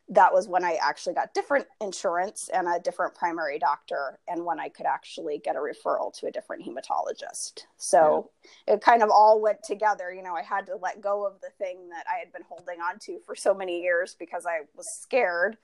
that 0.10 0.32
was 0.32 0.48
when 0.48 0.64
I 0.64 0.78
actually 0.82 1.16
got 1.16 1.34
different 1.34 1.66
insurance 1.82 2.50
and 2.54 2.68
a 2.68 2.80
different 2.80 3.16
primary 3.16 3.58
doctor, 3.58 4.20
and 4.28 4.46
when 4.46 4.60
I 4.60 4.70
could 4.70 4.86
actually 4.86 5.40
get 5.40 5.56
a 5.56 5.60
referral 5.60 6.14
to 6.20 6.28
a 6.28 6.32
different 6.32 6.64
hematologist. 6.64 7.64
So 7.78 8.30
yeah. 8.68 8.76
it 8.76 8.82
kind 8.82 9.02
of 9.02 9.10
all 9.10 9.42
went 9.42 9.64
together. 9.64 10.14
You 10.14 10.22
know, 10.22 10.36
I 10.36 10.44
had 10.44 10.68
to 10.68 10.76
let 10.76 11.02
go 11.02 11.26
of 11.26 11.42
the 11.42 11.50
thing 11.58 11.90
that 11.90 12.06
I 12.08 12.20
had 12.20 12.32
been 12.32 12.44
holding 12.48 12.82
on 12.82 13.00
to 13.00 13.20
for 13.26 13.36
so 13.36 13.54
many 13.54 13.82
years 13.82 14.16
because 14.18 14.46
I 14.46 14.66
was 14.76 14.88
scared 14.88 15.58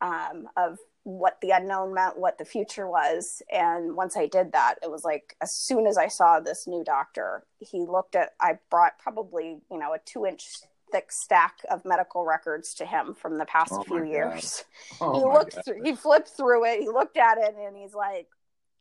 um, 0.00 0.48
of 0.56 0.78
what 1.02 1.38
the 1.40 1.50
unknown 1.50 1.94
meant, 1.94 2.18
what 2.18 2.38
the 2.38 2.44
future 2.44 2.88
was. 2.88 3.42
And 3.50 3.96
once 3.96 4.16
I 4.16 4.26
did 4.26 4.52
that, 4.52 4.76
it 4.82 4.90
was 4.90 5.04
like 5.04 5.36
as 5.42 5.54
soon 5.54 5.86
as 5.86 5.96
I 5.96 6.08
saw 6.08 6.40
this 6.40 6.66
new 6.66 6.84
doctor, 6.84 7.44
he 7.58 7.80
looked 7.80 8.14
at, 8.14 8.30
I 8.40 8.58
brought 8.70 8.98
probably, 8.98 9.58
you 9.70 9.78
know, 9.78 9.94
a 9.94 9.98
two 10.04 10.26
inch 10.26 10.46
thick 10.90 11.12
stack 11.12 11.58
of 11.70 11.84
medical 11.84 12.24
records 12.24 12.74
to 12.74 12.86
him 12.86 13.14
from 13.14 13.38
the 13.38 13.44
past 13.44 13.72
oh 13.74 13.82
few 13.82 14.04
years. 14.04 14.64
Oh 15.00 15.12
he 15.18 15.24
looked 15.24 15.64
through, 15.64 15.82
he 15.84 15.94
flipped 15.94 16.28
through 16.28 16.64
it, 16.64 16.80
he 16.80 16.88
looked 16.88 17.16
at 17.16 17.38
it 17.38 17.54
and 17.58 17.76
he's 17.76 17.94
like, 17.94 18.26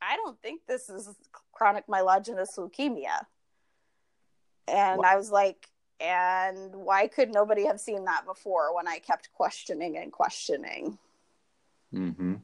I 0.02 0.16
don't 0.16 0.40
think 0.42 0.62
this 0.68 0.90
is 0.90 1.10
chronic 1.52 1.88
myelogenous 1.88 2.58
leukemia. 2.58 3.26
And 4.68 5.06
I 5.06 5.16
was 5.16 5.32
like, 5.32 5.70
and 6.00 6.76
why 6.76 7.08
could 7.08 7.34
nobody 7.34 7.66
have 7.66 7.80
seen 7.80 8.06
that 8.06 8.26
before 8.26 8.76
when 8.76 8.88
I 8.88 9.00
kept 9.00 9.30
questioning 9.34 9.98
and 9.98 10.12
questioning? 10.12 10.98
hmm 11.92 12.36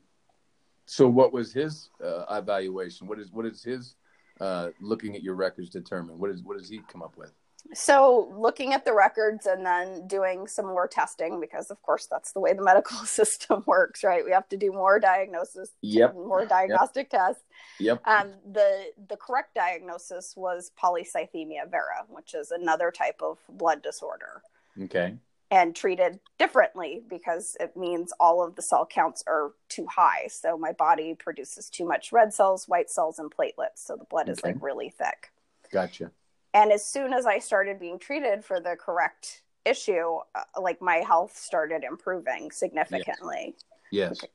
So 0.86 1.08
what 1.08 1.34
was 1.34 1.54
his 1.54 1.89
uh, 2.04 2.26
evaluation? 2.32 3.08
What 3.08 3.19
is 3.19 3.32
what 3.32 3.45
is 3.45 3.63
his 3.63 3.95
uh, 4.39 4.69
looking 4.82 5.15
at 5.15 5.21
your 5.21 5.36
records 5.36 5.69
determine? 5.69 6.17
What 6.17 6.32
is 6.32 6.41
what 6.43 6.58
does 6.58 6.69
he 6.69 6.82
come 6.91 7.04
up 7.04 7.17
with? 7.17 7.34
So 7.73 8.32
looking 8.38 8.73
at 8.73 8.86
the 8.86 8.93
records 8.93 9.45
and 9.45 9.65
then 9.65 10.06
doing 10.08 10.47
some 10.47 10.65
more 10.65 10.88
testing 10.88 11.39
because 11.39 11.71
of 11.71 11.82
course 11.82 12.08
that's 12.10 12.34
the 12.34 12.39
way 12.39 12.54
the 12.54 12.63
medical 12.63 12.97
system 12.99 13.63
works 13.65 14.04
right? 14.04 14.26
We 14.26 14.32
have 14.32 14.49
to 14.49 14.58
do 14.58 14.71
more 14.71 14.99
diagnosis 14.99 15.69
yep. 15.82 16.13
more 16.13 16.45
diagnostic 16.45 17.10
yep. 17.12 17.21
tests. 17.21 17.43
Yep. 17.80 18.08
Um, 18.08 18.34
the 18.52 18.86
the 19.10 19.17
correct 19.17 19.56
diagnosis 19.56 20.34
was 20.36 20.71
polycythemia 20.82 21.69
vera 21.69 22.06
which 22.10 22.34
is 22.34 22.52
another 22.52 22.91
type 22.91 23.21
of 23.21 23.38
blood 23.49 23.82
disorder. 23.82 24.41
Okay. 24.82 25.15
And 25.52 25.76
treated 25.76 26.19
differently 26.39 27.04
because 27.08 27.56
it 27.60 27.78
means 27.78 28.12
all 28.19 28.43
of 28.43 28.56
the 28.56 28.63
cell 28.63 28.88
counts 28.88 29.23
are 29.28 29.52
too 29.69 29.86
high. 29.86 30.26
So 30.28 30.58
my 30.58 30.71
body 30.71 31.13
produces 31.13 31.69
too 31.69 31.86
much 31.86 32.12
red 32.12 32.34
cells 32.34 32.67
white 32.67 32.89
cells 32.89 33.19
and 33.19 33.32
platelets. 33.32 33.78
So 33.78 33.95
the 33.95 34.06
blood 34.06 34.23
okay. 34.23 34.32
is 34.32 34.43
like 34.43 34.56
really 34.62 34.89
thick. 34.89 35.32
Gotcha 35.71 36.12
and 36.53 36.71
as 36.71 36.85
soon 36.85 37.13
as 37.13 37.25
i 37.25 37.39
started 37.39 37.79
being 37.79 37.99
treated 37.99 38.43
for 38.43 38.59
the 38.59 38.75
correct 38.75 39.43
issue 39.65 40.17
uh, 40.35 40.61
like 40.61 40.81
my 40.81 40.97
health 40.97 41.37
started 41.37 41.83
improving 41.83 42.51
significantly. 42.51 43.55
Yes, 43.91 44.19
yes. 44.21 44.29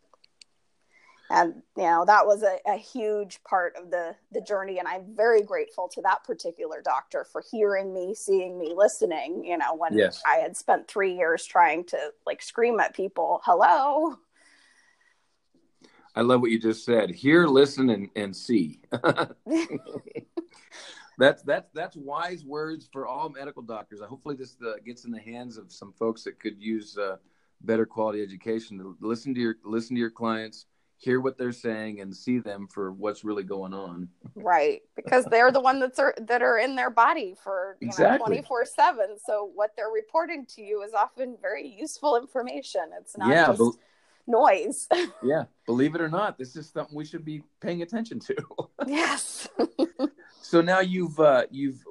and 1.30 1.62
you 1.76 1.82
know 1.82 2.04
that 2.06 2.26
was 2.26 2.42
a, 2.42 2.58
a, 2.66 2.76
huge 2.76 3.42
part 3.44 3.76
of 3.76 3.90
the 3.90 4.14
the 4.32 4.40
journey. 4.40 4.78
And 4.78 4.88
i'm 4.88 5.04
very 5.14 5.42
grateful 5.42 5.88
to 5.88 6.02
that 6.02 6.24
particular 6.24 6.80
doctor 6.82 7.24
for 7.24 7.42
hearing 7.50 7.92
me 7.92 8.14
seeing 8.14 8.58
me 8.58 8.72
listening 8.74 9.44
you 9.44 9.58
know 9.58 9.74
when 9.74 9.96
yes. 9.96 10.22
i 10.26 10.36
had 10.36 10.56
spent 10.56 10.88
three 10.88 11.14
years 11.14 11.44
trying 11.44 11.84
to 11.84 11.98
like 12.26 12.42
scream 12.42 12.80
at 12.80 12.94
people 12.94 13.40
hello. 13.44 14.16
I 16.14 16.22
love 16.22 16.40
what 16.40 16.50
you 16.50 16.58
just 16.58 16.84
said. 16.84 17.10
Hear 17.10 17.46
listen 17.46 17.90
and, 17.90 18.08
and 18.16 18.34
see 18.34 18.80
that's 21.18 21.42
that's 21.42 21.68
that's 21.74 21.96
wise 21.96 22.44
words 22.44 22.88
for 22.92 23.06
all 23.06 23.28
medical 23.28 23.62
doctors. 23.62 24.00
Hopefully, 24.00 24.36
this 24.36 24.56
uh, 24.66 24.74
gets 24.84 25.04
in 25.04 25.10
the 25.10 25.20
hands 25.20 25.58
of 25.58 25.72
some 25.72 25.92
folks 25.92 26.22
that 26.24 26.38
could 26.40 26.60
use 26.60 26.96
uh, 26.96 27.16
better 27.60 27.84
quality 27.84 28.22
education. 28.22 28.78
To 28.78 28.96
listen 29.00 29.34
to 29.34 29.40
your 29.40 29.56
listen 29.64 29.96
to 29.96 30.00
your 30.00 30.10
clients, 30.10 30.66
hear 30.96 31.20
what 31.20 31.36
they're 31.36 31.52
saying, 31.52 32.00
and 32.00 32.14
see 32.14 32.38
them 32.38 32.68
for 32.72 32.92
what's 32.92 33.24
really 33.24 33.42
going 33.42 33.74
on. 33.74 34.08
Right, 34.36 34.82
because 34.94 35.24
they're 35.24 35.50
the 35.50 35.60
one 35.60 35.80
that's 35.80 35.98
are, 35.98 36.14
that 36.20 36.40
are 36.40 36.58
in 36.58 36.76
their 36.76 36.90
body 36.90 37.34
for 37.42 37.76
twenty 37.92 38.42
four 38.42 38.64
seven. 38.64 39.16
So 39.26 39.50
what 39.54 39.72
they're 39.76 39.90
reporting 39.90 40.46
to 40.54 40.62
you 40.62 40.82
is 40.82 40.94
often 40.94 41.36
very 41.42 41.66
useful 41.66 42.16
information. 42.16 42.82
It's 43.00 43.18
not 43.18 43.28
yeah, 43.28 43.46
just 43.48 43.78
noise. 44.28 44.86
yeah, 45.22 45.44
believe 45.66 45.94
it 45.94 46.00
or 46.00 46.08
not, 46.08 46.38
this 46.38 46.56
is 46.56 46.70
something 46.70 46.96
we 46.96 47.04
should 47.04 47.24
be 47.24 47.42
paying 47.60 47.82
attention 47.82 48.18
to. 48.20 48.36
yes. 48.86 49.48
so 50.42 50.60
now 50.60 50.80
you've 50.80 51.18
uh, 51.18 51.44
you've 51.50 51.82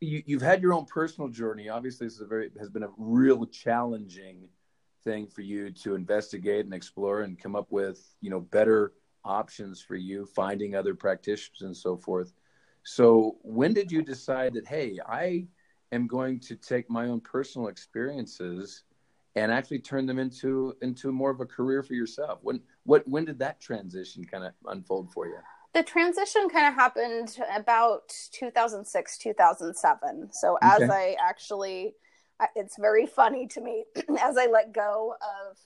you, 0.00 0.18
have 0.18 0.24
you 0.26 0.38
have 0.38 0.48
had 0.48 0.62
your 0.62 0.72
own 0.72 0.84
personal 0.86 1.28
journey. 1.28 1.68
Obviously, 1.68 2.06
this 2.06 2.14
is 2.14 2.20
a 2.20 2.26
very 2.26 2.50
has 2.58 2.70
been 2.70 2.84
a 2.84 2.90
real 2.96 3.44
challenging 3.46 4.48
thing 5.02 5.26
for 5.26 5.42
you 5.42 5.70
to 5.70 5.94
investigate 5.94 6.64
and 6.64 6.72
explore 6.72 7.22
and 7.22 7.38
come 7.38 7.54
up 7.54 7.70
with 7.70 8.14
you 8.20 8.30
know 8.30 8.40
better 8.40 8.92
options 9.24 9.80
for 9.80 9.96
you, 9.96 10.26
finding 10.26 10.74
other 10.74 10.94
practitioners 10.94 11.62
and 11.62 11.76
so 11.76 11.96
forth. 11.96 12.32
So 12.84 13.38
when 13.42 13.72
did 13.72 13.90
you 13.90 14.02
decide 14.02 14.54
that 14.54 14.66
hey, 14.66 14.98
I 15.06 15.46
am 15.92 16.06
going 16.06 16.40
to 16.40 16.56
take 16.56 16.90
my 16.90 17.06
own 17.06 17.20
personal 17.20 17.68
experiences 17.68 18.84
and 19.36 19.50
actually 19.50 19.80
turn 19.80 20.06
them 20.06 20.18
into 20.18 20.74
into 20.82 21.10
more 21.12 21.30
of 21.30 21.40
a 21.40 21.46
career 21.46 21.82
for 21.82 21.94
yourself. 21.94 22.38
When 22.42 22.60
what 22.84 23.06
when 23.08 23.24
did 23.24 23.38
that 23.40 23.60
transition 23.60 24.24
kind 24.24 24.44
of 24.44 24.52
unfold 24.66 25.12
for 25.12 25.26
you? 25.26 25.38
The 25.74 25.82
transition 25.82 26.48
kind 26.48 26.68
of 26.68 26.74
happened 26.74 27.36
about 27.54 28.14
2006 28.32 29.18
2007 29.18 30.28
so 30.32 30.56
as 30.62 30.82
okay. 30.82 30.88
i 30.88 31.16
actually 31.20 31.94
it's 32.54 32.78
very 32.78 33.06
funny 33.06 33.48
to 33.48 33.60
me 33.60 33.84
as 34.20 34.36
i 34.36 34.46
let 34.46 34.72
go 34.72 35.14
of 35.20 35.58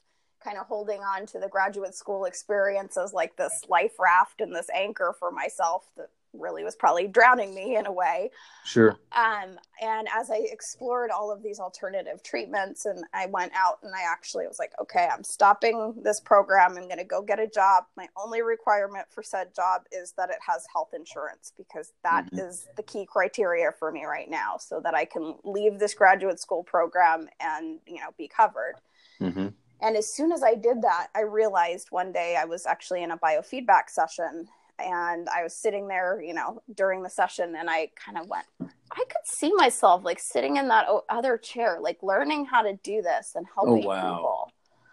kind 0.42 0.56
of 0.56 0.66
holding 0.66 1.00
on 1.00 1.26
to 1.26 1.38
the 1.38 1.48
graduate 1.48 1.94
school 1.94 2.24
experience 2.24 2.96
as 2.96 3.12
like 3.12 3.36
this 3.36 3.64
life 3.68 3.92
raft 3.98 4.40
and 4.40 4.54
this 4.54 4.68
anchor 4.74 5.14
for 5.18 5.30
myself 5.30 5.90
that 5.96 6.08
really 6.32 6.64
was 6.64 6.76
probably 6.76 7.06
drowning 7.06 7.54
me 7.54 7.76
in 7.76 7.86
a 7.86 7.92
way. 7.92 8.30
Sure. 8.64 8.96
Um, 9.12 9.58
and 9.80 10.08
as 10.14 10.30
I 10.30 10.46
explored 10.50 11.10
all 11.10 11.32
of 11.32 11.42
these 11.42 11.58
alternative 11.58 12.22
treatments, 12.22 12.86
and 12.86 13.04
I 13.14 13.26
went 13.26 13.52
out 13.54 13.78
and 13.82 13.94
I 13.94 14.02
actually 14.10 14.46
was 14.46 14.58
like, 14.58 14.72
okay, 14.80 15.08
I'm 15.12 15.24
stopping 15.24 15.94
this 16.02 16.20
program. 16.20 16.76
I'm 16.76 16.86
going 16.86 16.98
to 16.98 17.04
go 17.04 17.22
get 17.22 17.38
a 17.38 17.46
job. 17.46 17.84
My 17.96 18.08
only 18.16 18.42
requirement 18.42 19.06
for 19.10 19.22
said 19.22 19.54
job 19.54 19.82
is 19.92 20.12
that 20.16 20.30
it 20.30 20.38
has 20.46 20.66
health 20.72 20.90
insurance 20.94 21.52
because 21.56 21.92
that 22.02 22.26
mm-hmm. 22.26 22.38
is 22.38 22.68
the 22.76 22.82
key 22.82 23.06
criteria 23.06 23.72
for 23.78 23.90
me 23.92 24.04
right 24.04 24.30
now, 24.30 24.56
so 24.58 24.80
that 24.80 24.94
I 24.94 25.04
can 25.04 25.34
leave 25.44 25.78
this 25.78 25.94
graduate 25.94 26.40
school 26.40 26.62
program 26.62 27.28
and 27.40 27.78
you 27.86 27.96
know 27.96 28.10
be 28.16 28.28
covered. 28.28 28.74
Mm-hmm. 29.20 29.48
And 29.80 29.96
as 29.96 30.12
soon 30.12 30.32
as 30.32 30.42
I 30.42 30.54
did 30.54 30.82
that, 30.82 31.08
I 31.14 31.20
realized 31.20 31.88
one 31.90 32.12
day 32.12 32.36
I 32.36 32.44
was 32.44 32.66
actually 32.66 33.02
in 33.02 33.12
a 33.12 33.18
biofeedback 33.18 33.88
session 33.88 34.48
and 34.78 35.28
I 35.28 35.42
was 35.42 35.54
sitting 35.54 35.88
there, 35.88 36.20
you 36.22 36.34
know, 36.34 36.62
during 36.74 37.02
the 37.02 37.10
session, 37.10 37.54
and 37.56 37.68
I 37.68 37.90
kind 37.96 38.18
of 38.18 38.28
went, 38.28 38.46
I 38.60 39.04
could 39.04 39.24
see 39.24 39.52
myself 39.54 40.04
like 40.04 40.18
sitting 40.18 40.56
in 40.56 40.68
that 40.68 40.86
other 41.08 41.36
chair, 41.36 41.78
like 41.80 42.02
learning 42.02 42.46
how 42.46 42.62
to 42.62 42.74
do 42.82 43.02
this 43.02 43.32
and 43.34 43.46
helping 43.54 43.84
oh, 43.84 43.88
wow. 43.88 44.16
people. 44.16 44.52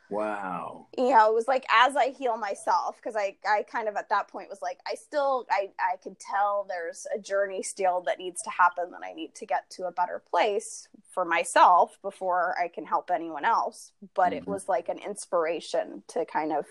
Wow. 0.09 0.85
You 0.97 1.09
know, 1.09 1.31
it 1.31 1.33
was 1.33 1.47
like 1.47 1.65
as 1.71 1.95
I 1.95 2.09
heal 2.09 2.37
myself, 2.37 2.97
because 2.97 3.15
I, 3.15 3.37
I 3.47 3.63
kind 3.63 3.87
of 3.87 3.95
at 3.95 4.09
that 4.09 4.27
point 4.27 4.49
was 4.49 4.61
like, 4.61 4.77
I 4.85 4.93
still, 4.93 5.47
I, 5.49 5.71
I 5.79 5.97
could 5.97 6.19
tell 6.19 6.65
there's 6.69 7.07
a 7.13 7.19
journey 7.19 7.63
still 7.63 8.01
that 8.01 8.19
needs 8.19 8.43
to 8.43 8.51
happen 8.51 8.91
that 8.91 9.01
I 9.03 9.13
need 9.13 9.33
to 9.35 9.45
get 9.47 9.67
to 9.71 9.87
a 9.87 9.91
better 9.91 10.21
place 10.29 10.87
for 11.09 11.25
myself 11.25 11.97
before 12.03 12.55
I 12.61 12.67
can 12.67 12.85
help 12.85 13.09
anyone 13.09 13.45
else. 13.45 13.93
But 14.13 14.27
mm-hmm. 14.27 14.37
it 14.37 14.47
was 14.47 14.69
like 14.69 14.89
an 14.89 14.99
inspiration 14.99 16.03
to 16.09 16.23
kind 16.25 16.51
of 16.51 16.65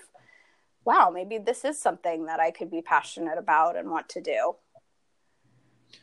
wow, 0.84 1.10
maybe 1.12 1.38
this 1.38 1.64
is 1.64 1.78
something 1.78 2.26
that 2.26 2.40
I 2.40 2.50
could 2.50 2.70
be 2.70 2.82
passionate 2.82 3.38
about 3.38 3.76
and 3.76 3.90
want 3.90 4.08
to 4.10 4.20
do. 4.20 4.56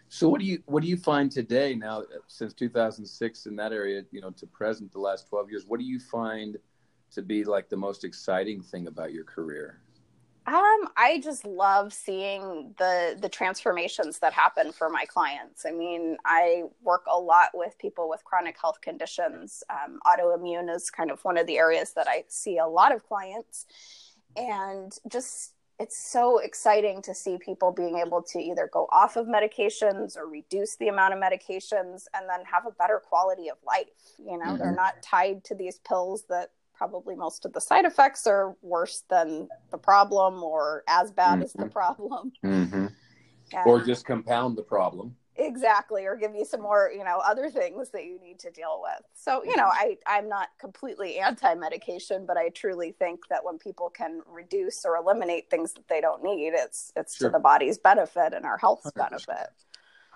So 0.09 0.29
what 0.29 0.39
do 0.39 0.45
you 0.45 0.61
what 0.65 0.83
do 0.83 0.89
you 0.89 0.97
find 0.97 1.31
today 1.31 1.75
now 1.75 2.03
since 2.27 2.53
2006 2.53 3.45
in 3.45 3.55
that 3.57 3.71
area, 3.71 4.03
you 4.11 4.21
know, 4.21 4.31
to 4.31 4.47
present 4.47 4.91
the 4.91 4.99
last 4.99 5.29
12 5.29 5.49
years, 5.49 5.65
what 5.65 5.79
do 5.79 5.85
you 5.85 5.99
find 5.99 6.57
to 7.11 7.21
be 7.21 7.43
like 7.43 7.69
the 7.69 7.77
most 7.77 8.03
exciting 8.03 8.61
thing 8.61 8.87
about 8.87 9.13
your 9.13 9.23
career? 9.23 9.81
Um, 10.47 10.89
I 10.97 11.21
just 11.23 11.45
love 11.45 11.93
seeing 11.93 12.73
the 12.79 13.15
the 13.21 13.29
transformations 13.29 14.19
that 14.19 14.33
happen 14.33 14.71
for 14.71 14.89
my 14.89 15.05
clients. 15.05 15.65
I 15.65 15.71
mean, 15.71 16.17
I 16.25 16.63
work 16.81 17.05
a 17.07 17.17
lot 17.17 17.49
with 17.53 17.77
people 17.77 18.09
with 18.09 18.23
chronic 18.23 18.59
health 18.59 18.81
conditions. 18.81 19.63
Um, 19.69 19.99
autoimmune 20.05 20.73
is 20.73 20.89
kind 20.89 21.11
of 21.11 21.23
one 21.23 21.37
of 21.37 21.45
the 21.45 21.57
areas 21.57 21.93
that 21.93 22.07
I 22.07 22.23
see 22.27 22.57
a 22.57 22.65
lot 22.65 22.93
of 22.93 23.03
clients 23.07 23.67
and 24.35 24.93
just 25.09 25.53
it's 25.79 25.97
so 25.97 26.37
exciting 26.37 27.01
to 27.01 27.15
see 27.15 27.39
people 27.39 27.71
being 27.71 27.97
able 27.97 28.21
to 28.21 28.39
either 28.39 28.69
go 28.71 28.87
off 28.91 29.15
of 29.15 29.25
medications 29.25 30.15
or 30.15 30.27
reduce 30.27 30.75
the 30.75 30.89
amount 30.89 31.11
of 31.11 31.19
medications 31.19 32.05
and 32.13 32.29
then 32.29 32.45
have 32.45 32.67
a 32.67 32.71
better 32.71 33.01
quality 33.03 33.49
of 33.49 33.57
life 33.65 33.87
you 34.19 34.37
know 34.37 34.45
mm-hmm. 34.45 34.57
they're 34.57 34.75
not 34.75 35.01
tied 35.01 35.43
to 35.43 35.55
these 35.55 35.79
pills 35.79 36.23
that 36.29 36.51
probably 36.75 37.15
most 37.15 37.45
of 37.45 37.53
the 37.53 37.61
side 37.61 37.85
effects 37.85 38.25
are 38.25 38.55
worse 38.61 39.03
than 39.09 39.47
the 39.71 39.77
problem 39.77 40.43
or 40.43 40.83
as 40.87 41.11
bad 41.11 41.35
mm-hmm. 41.35 41.43
as 41.43 41.53
the 41.53 41.63
mm-hmm. 41.63 41.69
problem 41.69 42.31
mm-hmm. 42.43 42.87
or 43.65 43.83
just 43.83 44.05
compound 44.05 44.57
the 44.57 44.63
problem 44.63 45.15
exactly 45.45 46.05
or 46.05 46.15
give 46.15 46.35
you 46.35 46.45
some 46.45 46.61
more 46.61 46.91
you 46.95 47.03
know 47.03 47.21
other 47.25 47.49
things 47.49 47.89
that 47.89 48.05
you 48.05 48.19
need 48.19 48.39
to 48.39 48.51
deal 48.51 48.81
with 48.81 49.03
so 49.13 49.43
you 49.43 49.55
know 49.55 49.67
i 49.67 49.97
i'm 50.07 50.29
not 50.29 50.49
completely 50.59 51.17
anti-medication 51.17 52.25
but 52.25 52.37
i 52.37 52.49
truly 52.49 52.91
think 52.91 53.21
that 53.29 53.43
when 53.43 53.57
people 53.57 53.89
can 53.89 54.21
reduce 54.27 54.85
or 54.85 54.95
eliminate 54.95 55.49
things 55.49 55.73
that 55.73 55.87
they 55.87 55.99
don't 56.01 56.23
need 56.23 56.53
it's 56.53 56.91
it's 56.95 57.17
sure. 57.17 57.29
to 57.29 57.31
the 57.31 57.39
body's 57.39 57.77
benefit 57.77 58.33
and 58.33 58.45
our 58.45 58.57
health's 58.57 58.91
100%. 58.91 58.95
benefit 58.95 59.49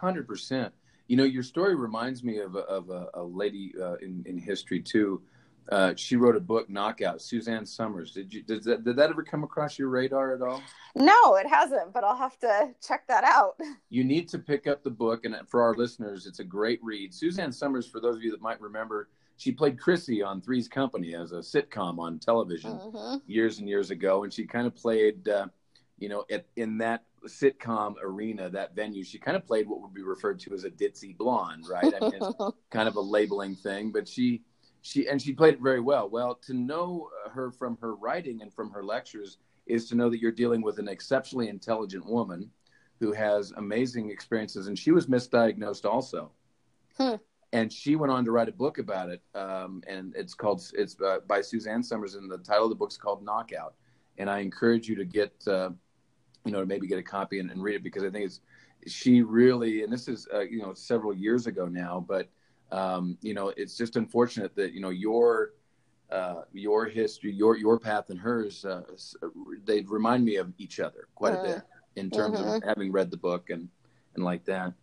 100% 0.02 0.72
you 1.08 1.18
know 1.18 1.24
your 1.24 1.44
story 1.44 1.76
reminds 1.76 2.24
me 2.24 2.40
of 2.40 2.56
a, 2.56 2.60
of 2.60 2.90
a, 2.90 3.08
a 3.16 3.24
lady 3.24 3.74
uh, 3.82 3.96
in 3.96 4.24
in 4.28 4.38
history 4.38 4.82
too 4.82 5.22
uh, 5.69 5.93
she 5.95 6.15
wrote 6.15 6.36
a 6.36 6.39
book, 6.39 6.69
Knockout. 6.69 7.21
Suzanne 7.21 7.65
Somers. 7.65 8.12
Did 8.12 8.34
you 8.34 8.43
did 8.43 8.63
that, 8.65 8.84
did 8.84 8.95
that 8.97 9.10
ever 9.10 9.23
come 9.23 9.43
across 9.43 9.80
your 9.80 9.89
radar 9.89 10.36
at 10.36 10.41
all? 10.41 10.62
No, 10.95 11.36
it 11.36 11.47
hasn't. 11.47 11.93
But 11.93 12.04
I'll 12.04 12.17
have 12.17 12.38
to 12.39 12.69
check 12.86 13.08
that 13.08 13.23
out. 13.23 13.56
You 13.89 14.04
need 14.04 14.28
to 14.30 14.39
pick 14.39 14.67
up 14.67 14.84
the 14.84 14.89
book, 14.89 15.23
and 15.23 15.38
for 15.47 15.62
our 15.62 15.73
listeners, 15.73 16.25
it's 16.25 16.39
a 16.39 16.43
great 16.43 16.84
read. 16.84 17.13
Suzanne 17.13 17.51
Somers, 17.51 17.88
for 17.88 18.01
those 18.01 18.17
of 18.17 18.23
you 18.23 18.32
that 18.32 18.41
might 18.41 18.60
remember, 18.60 19.08
she 19.38 19.54
played 19.54 19.80
Chrissy 19.80 20.21
on 20.21 20.41
Three's 20.41 20.67
Company 20.67 21.15
as 21.15 21.32
a 21.32 21.38
sitcom 21.38 21.97
on 21.99 22.19
television 22.19 22.71
mm-hmm. 22.71 23.17
years 23.25 23.60
and 23.60 23.69
years 23.69 23.91
ago, 23.91 24.23
and 24.23 24.34
she 24.34 24.45
kind 24.45 24.67
of 24.67 24.75
played, 24.75 25.30
uh, 25.30 25.47
you 25.97 26.10
know, 26.10 26.25
at, 26.30 26.45
in 26.58 26.78
that 26.80 27.06
sitcom 27.25 27.95
arena, 28.01 28.49
that 28.49 28.75
venue, 28.75 29.04
she 29.04 29.17
kind 29.17 29.38
of 29.38 29.45
played 29.45 29.67
what 29.69 29.82
would 29.82 29.93
be 29.93 30.04
referred 30.04 30.39
to 30.41 30.54
as 30.54 30.65
a 30.65 30.69
ditzy 30.69 31.15
blonde, 31.15 31.65
right? 31.69 31.93
I 32.01 32.10
mean, 32.10 32.21
kind 32.69 32.89
of 32.89 32.95
a 32.95 33.01
labeling 33.01 33.56
thing, 33.56 33.91
but 33.91 34.08
she 34.08 34.41
she 34.86 35.08
and 35.08 35.19
she 35.19 35.34
played 35.34 35.56
it 35.56 35.62
very 35.62 35.80
well. 35.80 36.08
Well, 36.08 36.36
to 36.43 36.54
know 36.54 37.10
her 37.32 37.50
from 37.50 37.76
her 37.82 37.95
writing 37.95 38.43
and 38.43 38.54
from 38.54 38.69
her 38.69 38.84
lectures 38.84 39.38
is 39.65 39.89
to 39.89 39.95
know 39.95 40.12
that 40.12 40.19
you're 40.19 40.32
dealing 40.32 40.62
with 40.62 40.78
an 40.78 40.88
exceptionally 40.88 41.50
intelligent 41.50 42.06
woman 42.06 42.52
who 43.00 43.12
has 43.12 43.52
amazing 43.58 44.12
experiences, 44.12 44.67
and 44.67 44.78
she 44.78 44.91
was 44.91 45.08
misdiagnosed 45.08 45.89
also. 45.89 46.32
Hmm. 47.00 47.15
And 47.52 47.74
she 47.74 47.95
went 47.95 48.12
on 48.12 48.26
to 48.26 48.32
write 48.32 48.48
a 48.48 48.52
book 48.52 48.78
about 48.78 49.10
it, 49.10 49.24
um, 49.34 49.82
and 49.88 50.13
it's 50.15 50.36
called 50.36 50.62
it's 50.76 51.02
uh, 51.02 51.17
by 51.26 51.41
Suzanne 51.41 51.82
Somers, 51.82 52.13
and 52.13 52.30
the 52.30 52.38
title 52.38 52.65
of 52.65 52.69
the 52.69 52.76
book 52.76 52.91
is 52.91 52.98
called 52.98 53.24
Knockout. 53.24 53.74
And 54.19 54.30
I 54.30 54.39
encourage 54.39 54.88
you 54.88 54.95
to 54.98 55.06
get, 55.06 55.34
uh, 55.48 55.71
you 56.45 56.52
know, 56.52 56.60
to 56.60 56.67
maybe 56.67 56.86
get 56.86 57.00
a 57.00 57.04
copy 57.04 57.39
and, 57.39 57.50
and, 57.50 57.63
read 57.63 57.76
it 57.76 57.84
because 57.84 58.04
I 58.04 58.12
think 58.12 58.26
it's 58.26 58.41
she 58.86 59.24
really, 59.24 59.84
and 59.84 59.91
this 59.91 60.08
is 60.08 60.28
uh, 60.32 60.41
you 60.41 60.62
know 60.62 60.76
several 60.76 61.12
years 61.12 61.48
ago 61.48 61.65
now, 61.65 62.06
but 62.08 62.30
um, 62.71 63.17
you 63.21 63.34
know, 63.34 63.54
it's 63.56 63.78
just 63.78 63.95
unfortunate 63.95 64.56
that 64.56 64.73
you 64.73 64.82
know 64.82 64.89
your 64.89 65.54
uh, 66.12 66.41
your 66.54 66.86
history, 66.86 67.32
your 67.32 67.58
your 67.58 67.80
path, 67.80 68.10
and 68.10 68.19
hers, 68.19 68.65
uh, 68.65 68.82
they 69.65 69.82
remind 69.82 70.23
me 70.23 70.36
of 70.36 70.54
each 70.58 70.80
other 70.80 71.08
quite 71.15 71.34
a 71.34 71.41
bit 71.41 71.58
mm-hmm. 71.58 71.99
in 71.99 72.10
terms 72.10 72.39
mm-hmm. 72.39 72.49
of 72.49 72.63
having 72.63 72.91
read 72.91 73.12
the 73.12 73.17
book 73.17 73.49
and 73.49 73.69
and 74.15 74.23
like 74.23 74.45
that. 74.45 74.73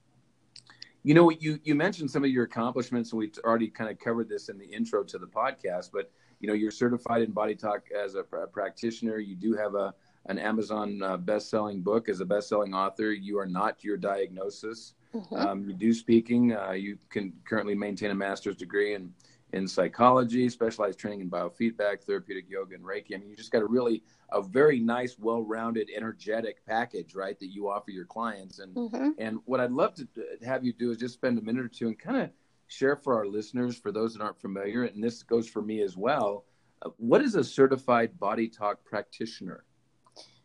You 1.04 1.14
know, 1.14 1.30
you 1.30 1.58
you 1.64 1.74
mentioned 1.74 2.10
some 2.10 2.24
of 2.24 2.30
your 2.30 2.44
accomplishments, 2.44 3.12
and 3.12 3.18
we've 3.18 3.36
already 3.44 3.68
kind 3.68 3.90
of 3.90 3.98
covered 3.98 4.28
this 4.28 4.48
in 4.48 4.58
the 4.58 4.66
intro 4.66 5.02
to 5.04 5.18
the 5.18 5.26
podcast. 5.26 5.90
But 5.92 6.10
you 6.40 6.48
know, 6.48 6.54
you're 6.54 6.70
certified 6.70 7.22
in 7.22 7.30
Body 7.30 7.54
Talk 7.54 7.82
as 7.96 8.14
a 8.14 8.22
practitioner. 8.22 9.18
You 9.18 9.36
do 9.36 9.54
have 9.54 9.74
a 9.74 9.94
an 10.26 10.38
Amazon 10.38 11.02
uh, 11.02 11.16
best-selling 11.16 11.82
book 11.82 12.08
as 12.08 12.20
a 12.20 12.24
best-selling 12.24 12.74
author. 12.74 13.12
You 13.12 13.38
are 13.40 13.46
not 13.46 13.82
your 13.82 13.96
diagnosis. 13.96 14.94
Mm-hmm. 15.14 15.34
Um, 15.34 15.68
you 15.68 15.74
do 15.74 15.92
speaking. 15.92 16.56
Uh, 16.56 16.72
you 16.72 16.98
can 17.10 17.32
currently 17.44 17.74
maintain 17.74 18.10
a 18.10 18.14
master's 18.14 18.56
degree 18.56 18.94
in 18.94 19.12
in 19.52 19.68
psychology, 19.68 20.48
specialized 20.48 20.98
training 20.98 21.20
in 21.20 21.30
biofeedback, 21.30 22.02
therapeutic 22.02 22.48
yoga, 22.48 22.74
and 22.74 22.84
Reiki. 22.84 23.14
I 23.14 23.18
mean, 23.18 23.28
you 23.28 23.36
just 23.36 23.50
got 23.50 23.60
a 23.60 23.66
really 23.66 24.02
a 24.30 24.40
very 24.40 24.80
nice, 24.80 25.18
well-rounded, 25.18 25.90
energetic 25.94 26.64
package, 26.64 27.14
right? 27.14 27.38
That 27.38 27.52
you 27.52 27.68
offer 27.68 27.90
your 27.90 28.06
clients. 28.06 28.60
And 28.60 28.74
mm-hmm. 28.74 29.10
and 29.18 29.38
what 29.44 29.60
I'd 29.60 29.70
love 29.72 29.94
to 29.96 30.06
have 30.44 30.64
you 30.64 30.72
do 30.72 30.90
is 30.90 30.96
just 30.96 31.14
spend 31.14 31.38
a 31.38 31.42
minute 31.42 31.64
or 31.64 31.68
two 31.68 31.88
and 31.88 31.98
kind 31.98 32.16
of 32.16 32.30
share 32.68 32.96
for 32.96 33.14
our 33.18 33.26
listeners, 33.26 33.76
for 33.76 33.92
those 33.92 34.14
that 34.14 34.22
aren't 34.22 34.40
familiar, 34.40 34.84
and 34.84 35.04
this 35.04 35.22
goes 35.22 35.46
for 35.46 35.60
me 35.60 35.82
as 35.82 35.96
well. 35.96 36.46
Uh, 36.80 36.88
what 36.96 37.20
is 37.20 37.34
a 37.34 37.44
certified 37.44 38.18
body 38.18 38.48
talk 38.48 38.82
practitioner? 38.84 39.64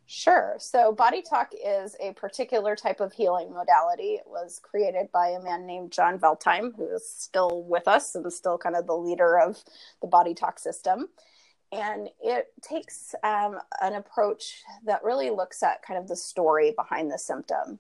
Sure. 0.10 0.56
So, 0.58 0.94
Body 0.94 1.22
Talk 1.22 1.52
is 1.54 1.98
a 2.00 2.14
particular 2.14 2.78
type 2.78 3.02
of 3.02 3.12
healing 3.12 3.54
modality. 3.54 4.14
It 4.14 4.24
was 4.26 4.58
created 4.64 5.12
by 5.12 5.28
a 5.28 5.42
man 5.42 5.66
named 5.66 5.92
John 5.92 6.18
Veltheim, 6.18 6.74
who 6.78 6.88
is 6.96 7.08
still 7.10 7.64
with 7.64 7.90
us 7.90 8.16
and 8.16 8.32
still 8.32 8.58
kind 8.58 8.78
of 8.78 8.88
the 8.88 8.96
leader 8.96 9.38
of 9.38 9.62
the 10.02 10.08
Body 10.08 10.34
Talk 10.34 10.60
system. 10.60 11.10
And 11.74 12.08
it 12.24 12.54
takes 12.62 13.16
um, 13.22 13.60
an 13.82 13.96
approach 13.96 14.64
that 14.86 15.04
really 15.04 15.30
looks 15.30 15.62
at 15.62 15.84
kind 15.84 16.00
of 16.00 16.08
the 16.08 16.16
story 16.16 16.72
behind 16.72 17.12
the 17.12 17.20
symptom. 17.20 17.80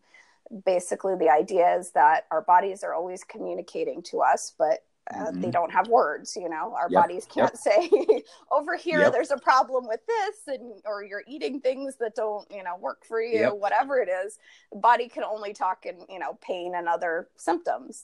Basically, 0.66 1.16
the 1.16 1.30
idea 1.30 1.78
is 1.78 1.92
that 1.92 2.26
our 2.30 2.42
bodies 2.42 2.84
are 2.84 2.94
always 2.94 3.24
communicating 3.24 4.02
to 4.04 4.20
us, 4.20 4.54
but 4.58 4.84
uh, 5.14 5.18
mm-hmm. 5.18 5.42
they 5.42 5.52
don't 5.52 5.72
have 5.72 5.88
words 5.88 6.36
you 6.36 6.50
know 6.50 6.74
our 6.76 6.88
yep. 6.90 7.04
bodies 7.04 7.26
can't 7.26 7.52
yep. 7.54 7.58
say 7.92 8.24
over 8.52 8.76
here 8.76 9.02
yep. 9.02 9.12
there's 9.12 9.32
a 9.32 9.38
problem 9.38 9.88
with 9.88 10.02
this 10.08 10.56
and 10.56 10.82
or 10.86 11.04
you're 11.04 11.24
eating 11.28 11.60
things 11.60 11.96
that 11.98 12.16
don't 12.16 12.50
you 12.52 12.64
know 12.64 12.76
work 12.80 13.06
for 13.06 13.22
you 13.22 13.48
whatever 13.48 14.00
it 14.00 14.10
is 14.10 14.40
the 14.72 14.80
body 14.80 15.08
can 15.08 15.24
only 15.24 15.54
talk 15.54 15.86
in 15.86 15.96
you 16.10 16.20
know 16.20 16.38
pain 16.42 16.74
and 16.76 16.88
other 16.88 17.28
symptoms 17.36 18.04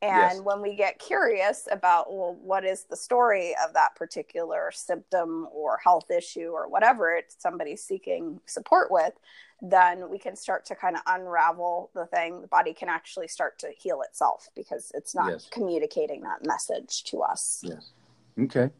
and 0.00 0.34
yes. 0.34 0.40
when 0.40 0.62
we 0.62 0.76
get 0.76 1.00
curious 1.00 1.66
about, 1.70 2.12
well, 2.12 2.38
what 2.40 2.64
is 2.64 2.84
the 2.84 2.96
story 2.96 3.54
of 3.64 3.74
that 3.74 3.96
particular 3.96 4.70
symptom 4.72 5.48
or 5.52 5.78
health 5.82 6.10
issue 6.10 6.50
or 6.52 6.68
whatever 6.68 7.16
it's 7.16 7.36
somebody's 7.38 7.82
seeking 7.82 8.40
support 8.46 8.92
with, 8.92 9.14
then 9.60 10.08
we 10.08 10.18
can 10.18 10.36
start 10.36 10.64
to 10.66 10.76
kind 10.76 10.94
of 10.94 11.02
unravel 11.06 11.90
the 11.94 12.06
thing. 12.06 12.42
The 12.42 12.46
body 12.46 12.72
can 12.72 12.88
actually 12.88 13.26
start 13.26 13.58
to 13.58 13.70
heal 13.76 14.02
itself 14.02 14.48
because 14.54 14.92
it's 14.94 15.16
not 15.16 15.30
yes. 15.30 15.48
communicating 15.50 16.20
that 16.22 16.46
message 16.46 17.02
to 17.04 17.22
us. 17.22 17.60
Yes. 17.64 17.90
Okay. 18.38 18.70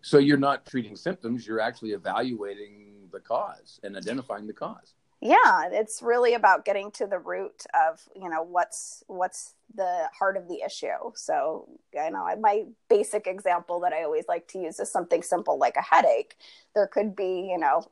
So 0.00 0.18
you're 0.18 0.36
not 0.36 0.64
treating 0.64 0.94
symptoms, 0.94 1.46
you're 1.46 1.60
actually 1.60 1.90
evaluating 1.90 3.08
the 3.10 3.20
cause 3.20 3.80
and 3.82 3.96
identifying 3.96 4.46
the 4.46 4.52
cause. 4.52 4.94
Yeah 5.22 5.68
it's 5.70 6.02
really 6.02 6.34
about 6.34 6.64
getting 6.64 6.90
to 6.90 7.06
the 7.06 7.18
root 7.18 7.64
of 7.74 8.02
you 8.20 8.28
know 8.28 8.42
what's 8.42 9.04
what's 9.06 9.54
the 9.74 10.08
heart 10.18 10.36
of 10.36 10.48
the 10.48 10.60
issue 10.66 11.12
so 11.14 11.66
you 11.94 12.10
know 12.10 12.26
my 12.40 12.64
basic 12.90 13.28
example 13.28 13.78
that 13.80 13.92
i 13.92 14.02
always 14.02 14.24
like 14.28 14.46
to 14.48 14.58
use 14.58 14.80
is 14.80 14.90
something 14.90 15.22
simple 15.22 15.56
like 15.56 15.76
a 15.76 15.82
headache 15.82 16.36
there 16.74 16.88
could 16.88 17.14
be 17.14 17.48
you 17.50 17.56
know 17.56 17.86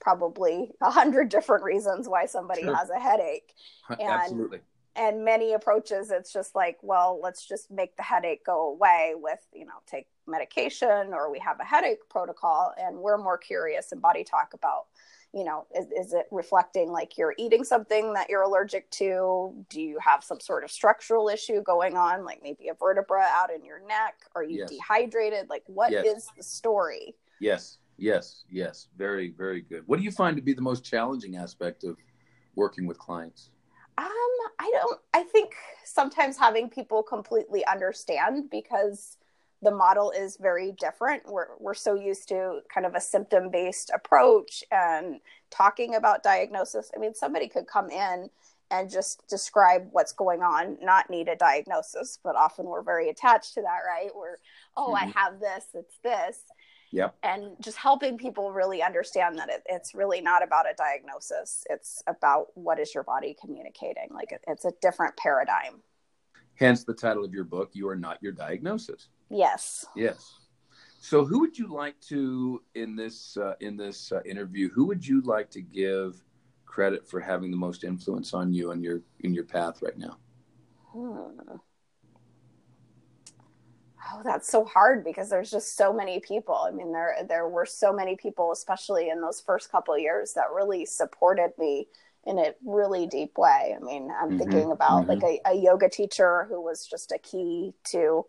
probably 0.00 0.70
a 0.80 0.90
hundred 0.90 1.28
different 1.28 1.64
reasons 1.64 2.08
why 2.08 2.24
somebody 2.24 2.62
sure. 2.62 2.74
has 2.74 2.88
a 2.90 3.00
headache 3.00 3.52
and 3.90 4.00
Absolutely. 4.02 4.60
and 4.94 5.24
many 5.24 5.54
approaches 5.54 6.12
it's 6.12 6.32
just 6.32 6.54
like 6.54 6.78
well 6.82 7.18
let's 7.20 7.46
just 7.46 7.68
make 7.68 7.96
the 7.96 8.02
headache 8.04 8.44
go 8.46 8.68
away 8.68 9.14
with 9.16 9.40
you 9.52 9.66
know 9.66 9.80
take 9.86 10.06
medication 10.26 11.12
or 11.12 11.30
we 11.30 11.38
have 11.38 11.58
a 11.60 11.64
headache 11.64 12.08
protocol 12.08 12.72
and 12.78 12.96
we're 12.96 13.18
more 13.18 13.38
curious 13.38 13.92
in 13.92 14.00
body 14.00 14.24
talk 14.24 14.54
about 14.54 14.86
you 15.32 15.44
know 15.44 15.66
is, 15.76 15.86
is 15.92 16.12
it 16.12 16.26
reflecting 16.30 16.90
like 16.90 17.18
you're 17.18 17.34
eating 17.38 17.64
something 17.64 18.12
that 18.14 18.28
you're 18.30 18.42
allergic 18.42 18.90
to? 18.90 19.52
Do 19.68 19.80
you 19.80 19.98
have 20.00 20.24
some 20.24 20.40
sort 20.40 20.64
of 20.64 20.70
structural 20.70 21.28
issue 21.28 21.62
going 21.62 21.96
on 21.96 22.24
like 22.24 22.40
maybe 22.42 22.68
a 22.68 22.74
vertebra 22.74 23.26
out 23.30 23.52
in 23.52 23.64
your 23.64 23.80
neck? 23.86 24.14
Are 24.34 24.42
you 24.42 24.60
yes. 24.60 24.70
dehydrated? 24.70 25.48
Like 25.48 25.64
what 25.66 25.92
yes. 25.92 26.06
is 26.06 26.28
the 26.36 26.42
story? 26.42 27.14
Yes 27.40 27.78
yes 27.98 28.44
yes. 28.50 28.88
Very 28.96 29.30
very 29.36 29.62
good. 29.62 29.82
What 29.86 29.98
do 29.98 30.04
you 30.04 30.10
find 30.10 30.36
to 30.36 30.42
be 30.42 30.52
the 30.52 30.62
most 30.62 30.84
challenging 30.84 31.36
aspect 31.36 31.84
of 31.84 31.96
working 32.54 32.86
with 32.86 32.98
clients? 32.98 33.50
Um 33.98 34.06
i 34.58 34.70
don't 34.72 35.00
i 35.14 35.22
think 35.22 35.54
sometimes 35.84 36.36
having 36.36 36.68
people 36.68 37.02
completely 37.02 37.64
understand 37.66 38.50
because 38.50 39.16
the 39.62 39.70
model 39.70 40.10
is 40.10 40.36
very 40.36 40.72
different. 40.72 41.22
We're, 41.26 41.48
we're 41.58 41.74
so 41.74 41.94
used 41.94 42.28
to 42.28 42.60
kind 42.72 42.86
of 42.86 42.94
a 42.94 43.00
symptom 43.00 43.50
based 43.50 43.90
approach 43.94 44.62
and 44.70 45.20
talking 45.50 45.94
about 45.94 46.22
diagnosis. 46.22 46.90
I 46.94 47.00
mean, 47.00 47.14
somebody 47.14 47.48
could 47.48 47.66
come 47.66 47.90
in 47.90 48.28
and 48.70 48.90
just 48.90 49.26
describe 49.28 49.88
what's 49.92 50.12
going 50.12 50.42
on, 50.42 50.76
not 50.82 51.08
need 51.08 51.28
a 51.28 51.36
diagnosis, 51.36 52.18
but 52.22 52.36
often 52.36 52.66
we're 52.66 52.82
very 52.82 53.08
attached 53.08 53.54
to 53.54 53.62
that, 53.62 53.80
right? 53.86 54.10
We're, 54.14 54.36
oh, 54.76 54.92
mm-hmm. 54.92 55.18
I 55.18 55.20
have 55.20 55.40
this, 55.40 55.66
it's 55.74 55.98
this. 56.02 56.40
Yep. 56.90 57.14
And 57.22 57.56
just 57.60 57.76
helping 57.76 58.16
people 58.16 58.52
really 58.52 58.82
understand 58.82 59.38
that 59.38 59.48
it, 59.48 59.62
it's 59.66 59.94
really 59.94 60.20
not 60.20 60.42
about 60.42 60.70
a 60.70 60.74
diagnosis. 60.74 61.64
It's 61.68 62.02
about 62.06 62.48
what 62.54 62.78
is 62.78 62.94
your 62.94 63.02
body 63.02 63.36
communicating. 63.40 64.08
Like 64.12 64.32
it, 64.32 64.42
it's 64.46 64.64
a 64.64 64.72
different 64.80 65.16
paradigm. 65.16 65.82
Hence 66.56 66.84
the 66.84 66.94
title 66.94 67.24
of 67.24 67.32
your 67.32 67.44
book, 67.44 67.70
You 67.74 67.88
Are 67.88 67.96
Not 67.96 68.22
Your 68.22 68.32
Diagnosis. 68.32 69.08
Yes. 69.30 69.84
Yes. 69.94 70.34
So, 71.00 71.24
who 71.24 71.40
would 71.40 71.56
you 71.56 71.68
like 71.68 72.00
to 72.08 72.62
in 72.74 72.96
this 72.96 73.36
uh, 73.36 73.54
in 73.60 73.76
this 73.76 74.10
uh, 74.10 74.22
interview? 74.24 74.70
Who 74.70 74.86
would 74.86 75.06
you 75.06 75.20
like 75.20 75.50
to 75.50 75.60
give 75.60 76.22
credit 76.64 77.06
for 77.06 77.20
having 77.20 77.50
the 77.50 77.56
most 77.56 77.84
influence 77.84 78.34
on 78.34 78.52
you 78.52 78.72
and 78.72 78.82
your 78.82 79.02
in 79.20 79.32
your 79.32 79.44
path 79.44 79.82
right 79.82 79.96
now? 79.96 80.18
Hmm. 80.92 81.56
Oh, 84.12 84.20
that's 84.24 84.50
so 84.50 84.64
hard 84.64 85.04
because 85.04 85.28
there's 85.28 85.50
just 85.50 85.76
so 85.76 85.92
many 85.92 86.20
people. 86.20 86.54
I 86.54 86.70
mean, 86.70 86.92
there 86.92 87.16
there 87.28 87.48
were 87.48 87.66
so 87.66 87.92
many 87.92 88.16
people, 88.16 88.52
especially 88.52 89.10
in 89.10 89.20
those 89.20 89.40
first 89.40 89.70
couple 89.70 89.98
years, 89.98 90.32
that 90.34 90.52
really 90.54 90.86
supported 90.86 91.50
me 91.58 91.88
in 92.26 92.38
a 92.38 92.54
really 92.64 93.06
deep 93.06 93.38
way. 93.38 93.74
I 93.74 93.82
mean, 93.82 94.10
I'm 94.10 94.30
mm-hmm. 94.30 94.38
thinking 94.38 94.72
about 94.72 95.06
mm-hmm. 95.06 95.10
like 95.10 95.22
a, 95.22 95.50
a 95.50 95.54
yoga 95.54 95.88
teacher 95.88 96.46
who 96.50 96.60
was 96.60 96.86
just 96.86 97.12
a 97.12 97.18
key 97.18 97.72
to 97.92 98.26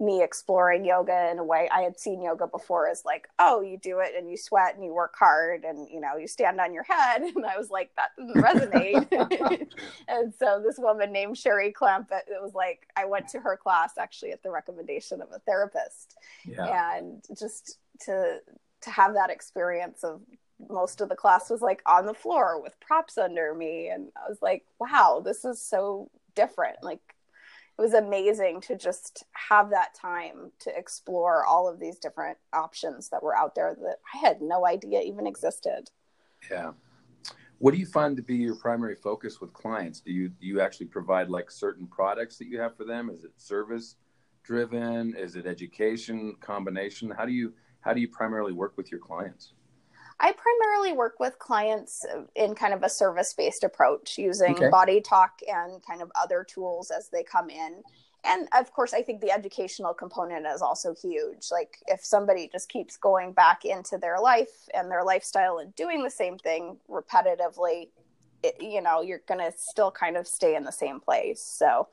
me 0.00 0.22
exploring 0.22 0.84
yoga 0.84 1.30
in 1.30 1.38
a 1.38 1.44
way 1.44 1.68
I 1.70 1.82
had 1.82 1.98
seen 1.98 2.22
yoga 2.22 2.46
before 2.46 2.88
as 2.88 3.04
like, 3.04 3.28
oh, 3.38 3.60
you 3.60 3.76
do 3.76 3.98
it 4.00 4.12
and 4.16 4.30
you 4.30 4.36
sweat 4.36 4.74
and 4.74 4.84
you 4.84 4.94
work 4.94 5.14
hard 5.18 5.64
and 5.64 5.88
you 5.90 6.00
know 6.00 6.16
you 6.16 6.26
stand 6.26 6.60
on 6.60 6.72
your 6.72 6.84
head, 6.84 7.22
and 7.36 7.44
I 7.44 7.58
was 7.58 7.70
like, 7.70 7.90
that 7.96 8.10
doesn't 8.16 8.72
resonate. 8.72 9.68
and 10.08 10.32
so 10.38 10.62
this 10.64 10.78
woman 10.78 11.12
named 11.12 11.36
Sherry 11.36 11.72
Clamp, 11.72 12.10
it 12.12 12.42
was 12.42 12.54
like 12.54 12.86
I 12.96 13.04
went 13.04 13.28
to 13.28 13.40
her 13.40 13.56
class 13.56 13.92
actually 13.98 14.32
at 14.32 14.42
the 14.42 14.50
recommendation 14.50 15.20
of 15.20 15.28
a 15.34 15.38
therapist, 15.40 16.16
yeah. 16.46 16.96
and 16.96 17.22
just 17.38 17.78
to 18.06 18.38
to 18.82 18.90
have 18.90 19.14
that 19.14 19.30
experience 19.30 20.02
of 20.02 20.22
most 20.68 21.00
of 21.00 21.08
the 21.08 21.16
class 21.16 21.50
was 21.50 21.62
like 21.62 21.82
on 21.86 22.06
the 22.06 22.14
floor 22.14 22.60
with 22.60 22.78
props 22.80 23.18
under 23.18 23.54
me 23.54 23.88
and 23.88 24.08
I 24.16 24.28
was 24.28 24.38
like, 24.42 24.64
wow, 24.78 25.22
this 25.24 25.44
is 25.44 25.62
so 25.62 26.10
different. 26.34 26.76
Like 26.82 27.00
it 27.78 27.82
was 27.82 27.94
amazing 27.94 28.60
to 28.62 28.76
just 28.76 29.24
have 29.32 29.70
that 29.70 29.94
time 29.94 30.52
to 30.60 30.76
explore 30.76 31.44
all 31.46 31.68
of 31.68 31.80
these 31.80 31.98
different 31.98 32.38
options 32.52 33.08
that 33.08 33.22
were 33.22 33.36
out 33.36 33.54
there 33.54 33.74
that 33.74 33.96
I 34.14 34.18
had 34.18 34.42
no 34.42 34.66
idea 34.66 35.00
even 35.00 35.26
existed. 35.26 35.90
Yeah. 36.50 36.72
What 37.58 37.72
do 37.72 37.80
you 37.80 37.86
find 37.86 38.16
to 38.16 38.22
be 38.22 38.36
your 38.36 38.56
primary 38.56 38.94
focus 38.94 39.40
with 39.40 39.52
clients? 39.52 40.00
Do 40.00 40.12
you 40.12 40.30
do 40.30 40.46
you 40.46 40.60
actually 40.60 40.86
provide 40.86 41.28
like 41.28 41.50
certain 41.50 41.86
products 41.86 42.38
that 42.38 42.48
you 42.48 42.58
have 42.58 42.76
for 42.76 42.84
them? 42.84 43.10
Is 43.10 43.24
it 43.24 43.32
service 43.36 43.96
driven? 44.42 45.14
Is 45.14 45.36
it 45.36 45.46
education 45.46 46.36
combination? 46.40 47.10
How 47.10 47.26
do 47.26 47.32
you 47.32 47.52
how 47.80 47.92
do 47.92 48.00
you 48.00 48.08
primarily 48.08 48.52
work 48.52 48.76
with 48.76 48.90
your 48.90 49.00
clients? 49.00 49.52
I 50.20 50.32
primarily 50.32 50.92
work 50.92 51.18
with 51.18 51.38
clients 51.38 52.04
in 52.36 52.54
kind 52.54 52.74
of 52.74 52.82
a 52.82 52.90
service 52.90 53.32
based 53.32 53.64
approach 53.64 54.18
using 54.18 54.54
okay. 54.54 54.68
body 54.68 55.00
talk 55.00 55.40
and 55.48 55.82
kind 55.84 56.02
of 56.02 56.12
other 56.14 56.44
tools 56.44 56.90
as 56.90 57.08
they 57.08 57.22
come 57.22 57.48
in. 57.48 57.82
And 58.22 58.46
of 58.52 58.70
course, 58.72 58.92
I 58.92 59.00
think 59.00 59.22
the 59.22 59.30
educational 59.30 59.94
component 59.94 60.46
is 60.46 60.60
also 60.60 60.94
huge. 60.94 61.46
Like, 61.50 61.78
if 61.86 62.04
somebody 62.04 62.50
just 62.52 62.68
keeps 62.68 62.98
going 62.98 63.32
back 63.32 63.64
into 63.64 63.96
their 63.96 64.20
life 64.20 64.68
and 64.74 64.90
their 64.90 65.02
lifestyle 65.02 65.56
and 65.56 65.74
doing 65.74 66.02
the 66.02 66.10
same 66.10 66.36
thing 66.36 66.76
repetitively, 66.90 67.88
it, 68.42 68.56
you 68.60 68.82
know, 68.82 69.00
you're 69.00 69.22
going 69.26 69.40
to 69.40 69.56
still 69.56 69.90
kind 69.90 70.18
of 70.18 70.28
stay 70.28 70.54
in 70.54 70.64
the 70.64 70.72
same 70.72 71.00
place. 71.00 71.40
So, 71.40 71.88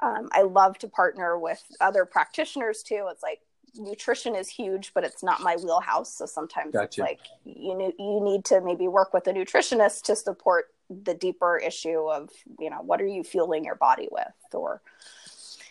um, 0.00 0.28
I 0.30 0.42
love 0.42 0.78
to 0.78 0.88
partner 0.88 1.36
with 1.36 1.64
other 1.80 2.04
practitioners 2.04 2.84
too. 2.84 3.08
It's 3.10 3.24
like, 3.24 3.40
nutrition 3.78 4.34
is 4.34 4.48
huge, 4.48 4.92
but 4.94 5.04
it's 5.04 5.22
not 5.22 5.40
my 5.40 5.56
wheelhouse. 5.56 6.12
So 6.14 6.26
sometimes 6.26 6.72
gotcha. 6.72 6.86
it's 6.86 6.98
like 6.98 7.20
you 7.44 7.92
you 7.98 8.20
need 8.22 8.44
to 8.46 8.60
maybe 8.60 8.88
work 8.88 9.14
with 9.14 9.26
a 9.26 9.32
nutritionist 9.32 10.02
to 10.02 10.16
support 10.16 10.66
the 10.90 11.14
deeper 11.14 11.58
issue 11.58 12.10
of 12.10 12.30
you 12.58 12.70
know 12.70 12.80
what 12.82 13.00
are 13.00 13.06
you 13.06 13.22
fueling 13.22 13.64
your 13.64 13.76
body 13.76 14.08
with, 14.10 14.26
or 14.52 14.82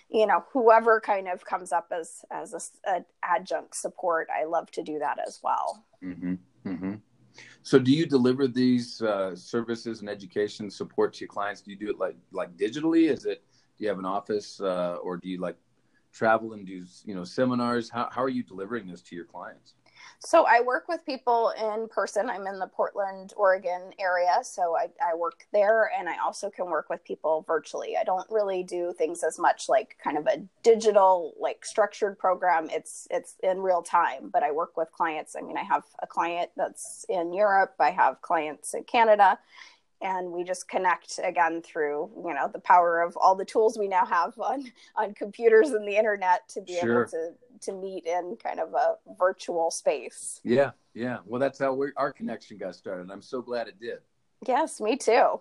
you 0.10 0.26
know 0.26 0.46
whoever 0.54 1.00
kind 1.00 1.28
of 1.28 1.44
comes 1.46 1.72
up 1.72 1.92
as 1.92 2.24
as 2.32 2.54
a, 2.86 2.92
a 2.92 3.06
adjunct 3.24 3.76
support. 3.76 4.30
I 4.36 4.46
love 4.46 4.72
to 4.72 4.84
do 4.84 5.00
that 5.00 5.18
as 5.26 5.40
well. 5.44 5.84
Mm-hmm. 6.04 6.36
Mm-hmm. 6.66 6.94
So, 7.62 7.78
do 7.78 7.92
you 7.92 8.06
deliver 8.06 8.48
these 8.48 9.02
uh, 9.02 9.36
services 9.36 10.02
and 10.02 10.10
education 10.10 10.70
support 10.72 11.14
to 11.14 11.20
your 11.22 11.28
clients? 11.28 11.62
Do 11.62 11.72
you 11.72 11.78
do 11.78 11.90
it 11.90 12.00
like 12.00 12.16
like 12.32 12.56
digitally? 12.58 13.10
Is 13.12 13.26
it 13.26 13.44
do 13.78 13.84
you 13.84 13.90
have 13.90 14.00
an 14.00 14.06
office, 14.06 14.60
uh, 14.60 14.98
or 15.04 15.18
do 15.18 15.30
you 15.30 15.40
like 15.40 15.56
travel 16.18 16.54
and 16.54 16.66
do 16.66 16.84
you 17.06 17.16
know 17.16 17.24
seminars? 17.24 17.90
How, 17.90 18.10
how 18.12 18.24
are 18.24 18.30
you 18.30 18.44
delivering 18.44 18.88
this 18.88 19.02
to 19.04 19.16
your 19.16 19.26
clients? 19.26 19.74
So 20.20 20.46
i 20.48 20.62
work 20.62 20.88
with 20.88 21.06
people 21.06 21.54
in 21.62 21.88
person. 21.90 22.30
I'm 22.30 22.48
in 22.48 22.58
the 22.58 22.68
portland 22.68 23.34
oregon 23.38 23.92
area 24.00 24.40
so 24.42 24.76
I, 24.76 24.88
I 25.04 25.16
work 25.16 25.46
there 25.54 25.92
and 25.98 26.10
i 26.10 26.18
also 26.24 26.50
can 26.50 26.66
work 26.66 26.90
with 26.90 27.04
people 27.04 27.44
virtually. 27.48 27.96
I 28.00 28.04
don't 28.04 28.26
really 28.32 28.64
do 28.64 28.94
things 28.98 29.24
as 29.24 29.38
much 29.38 29.70
like 29.70 29.98
kind 30.04 30.18
of 30.18 30.26
a 30.26 30.44
digital 30.64 31.34
like 31.40 31.64
structured 31.66 32.18
program. 32.18 32.70
It's 32.72 33.08
it's 33.12 33.36
in 33.44 33.60
real 33.60 33.84
time 33.84 34.30
but 34.34 34.42
i 34.42 34.52
work 34.52 34.76
with 34.76 34.92
clients. 34.92 35.36
I 35.36 35.42
mean 35.42 35.58
i 35.58 35.64
have 35.64 35.84
a 36.02 36.08
client 36.08 36.50
that's 36.58 37.06
in 37.10 37.34
europe. 37.34 37.76
I 37.80 37.92
have 37.92 38.22
clients 38.22 38.74
in 38.74 38.84
canada 38.86 39.38
and 40.02 40.32
we 40.32 40.44
just 40.44 40.68
connect 40.68 41.20
again 41.24 41.62
through 41.62 42.10
you 42.16 42.34
know 42.34 42.50
the 42.52 42.60
power 42.60 43.02
of 43.02 43.18
all 43.18 43.36
the 43.36 43.46
tools 43.46 43.78
we 43.78 43.88
now 43.88 44.06
have 44.06 44.38
on 44.40 44.72
on 44.96 45.14
computers 45.14 45.72
and 45.72 45.88
the 45.88 45.96
internet 45.96 46.48
to 46.50 46.62
be 46.62 46.78
sure. 46.80 47.02
able 47.02 47.12
to 47.12 47.32
to 47.60 47.74
meet 47.74 48.06
in 48.06 48.38
kind 48.42 48.60
of 48.60 48.74
a 48.74 48.96
virtual 49.18 49.72
space. 49.72 50.40
Yeah 50.44 50.72
yeah. 50.94 51.18
Well 51.26 51.40
that's 51.40 51.60
how 51.60 51.74
we 51.74 51.90
our 51.98 52.12
connection 52.12 52.58
got 52.58 52.76
started. 52.76 53.12
I'm 53.12 53.22
so 53.22 53.42
glad 53.42 53.68
it 53.68 53.80
did. 53.80 54.00
Yes 54.48 54.80
me 54.80 54.96
too. 54.98 55.40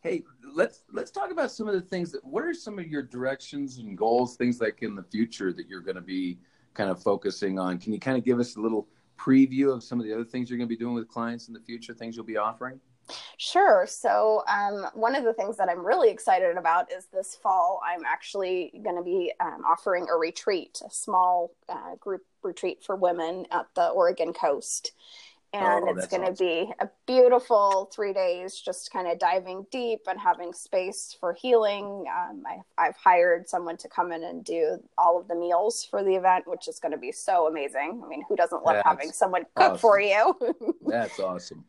Hey 0.00 0.22
let's 0.54 0.82
let's 0.92 1.10
talk 1.10 1.30
about 1.30 1.50
some 1.50 1.66
of 1.68 1.74
the 1.74 1.80
things 1.80 2.12
that 2.12 2.24
what 2.24 2.44
are 2.44 2.54
some 2.54 2.78
of 2.78 2.86
your 2.86 3.02
directions 3.02 3.78
and 3.78 3.96
goals 3.96 4.36
things 4.36 4.60
like 4.60 4.82
in 4.82 4.94
the 4.94 5.02
future 5.02 5.52
that 5.52 5.66
you're 5.68 5.80
going 5.80 5.96
to 5.96 6.02
be 6.02 6.38
kind 6.74 6.90
of 6.90 7.02
focusing 7.02 7.58
on? 7.58 7.78
Can 7.78 7.92
you 7.94 7.98
kind 7.98 8.18
of 8.18 8.24
give 8.24 8.38
us 8.38 8.56
a 8.56 8.60
little 8.60 8.86
preview 9.18 9.72
of 9.72 9.82
some 9.82 9.98
of 9.98 10.04
the 10.04 10.12
other 10.12 10.24
things 10.24 10.50
you're 10.50 10.58
going 10.58 10.68
to 10.68 10.74
be 10.74 10.78
doing 10.78 10.94
with 10.94 11.08
clients 11.08 11.48
in 11.48 11.54
the 11.54 11.60
future 11.60 11.94
things 11.94 12.16
you'll 12.16 12.24
be 12.26 12.36
offering 12.36 12.78
Sure. 13.36 13.86
So, 13.88 14.42
um, 14.48 14.86
one 14.94 15.14
of 15.14 15.24
the 15.24 15.32
things 15.32 15.56
that 15.58 15.68
I'm 15.68 15.84
really 15.84 16.10
excited 16.10 16.56
about 16.56 16.90
is 16.92 17.06
this 17.12 17.34
fall, 17.34 17.80
I'm 17.86 18.04
actually 18.04 18.72
going 18.82 18.96
to 18.96 19.02
be 19.02 19.32
um, 19.40 19.62
offering 19.68 20.06
a 20.10 20.16
retreat, 20.16 20.80
a 20.84 20.90
small 20.90 21.52
uh, 21.68 21.96
group 22.00 22.22
retreat 22.42 22.82
for 22.84 22.96
women 22.96 23.46
at 23.50 23.66
the 23.74 23.88
Oregon 23.88 24.32
coast. 24.32 24.92
And 25.52 25.88
oh, 25.88 25.94
it's 25.96 26.08
going 26.08 26.22
to 26.22 26.32
awesome. 26.32 26.46
be 26.46 26.72
a 26.80 26.90
beautiful 27.06 27.88
three 27.94 28.12
days, 28.12 28.60
just 28.60 28.92
kind 28.92 29.06
of 29.06 29.18
diving 29.18 29.64
deep 29.70 30.00
and 30.06 30.20
having 30.20 30.52
space 30.52 31.16
for 31.18 31.32
healing. 31.32 32.04
Um, 32.14 32.42
I, 32.46 32.86
I've 32.88 32.96
hired 32.96 33.48
someone 33.48 33.76
to 33.78 33.88
come 33.88 34.12
in 34.12 34.24
and 34.24 34.44
do 34.44 34.78
all 34.98 35.18
of 35.18 35.28
the 35.28 35.34
meals 35.34 35.86
for 35.88 36.02
the 36.02 36.14
event, 36.14 36.46
which 36.46 36.68
is 36.68 36.78
going 36.78 36.92
to 36.92 36.98
be 36.98 37.12
so 37.12 37.46
amazing. 37.46 38.02
I 38.04 38.08
mean, 38.08 38.24
who 38.28 38.36
doesn't 38.36 38.64
love 38.64 38.74
That's 38.74 38.88
having 38.88 39.12
someone 39.12 39.44
cook 39.54 39.72
awesome. 39.72 39.78
for 39.78 40.00
you? 40.00 40.36
That's 40.86 41.20
awesome 41.20 41.64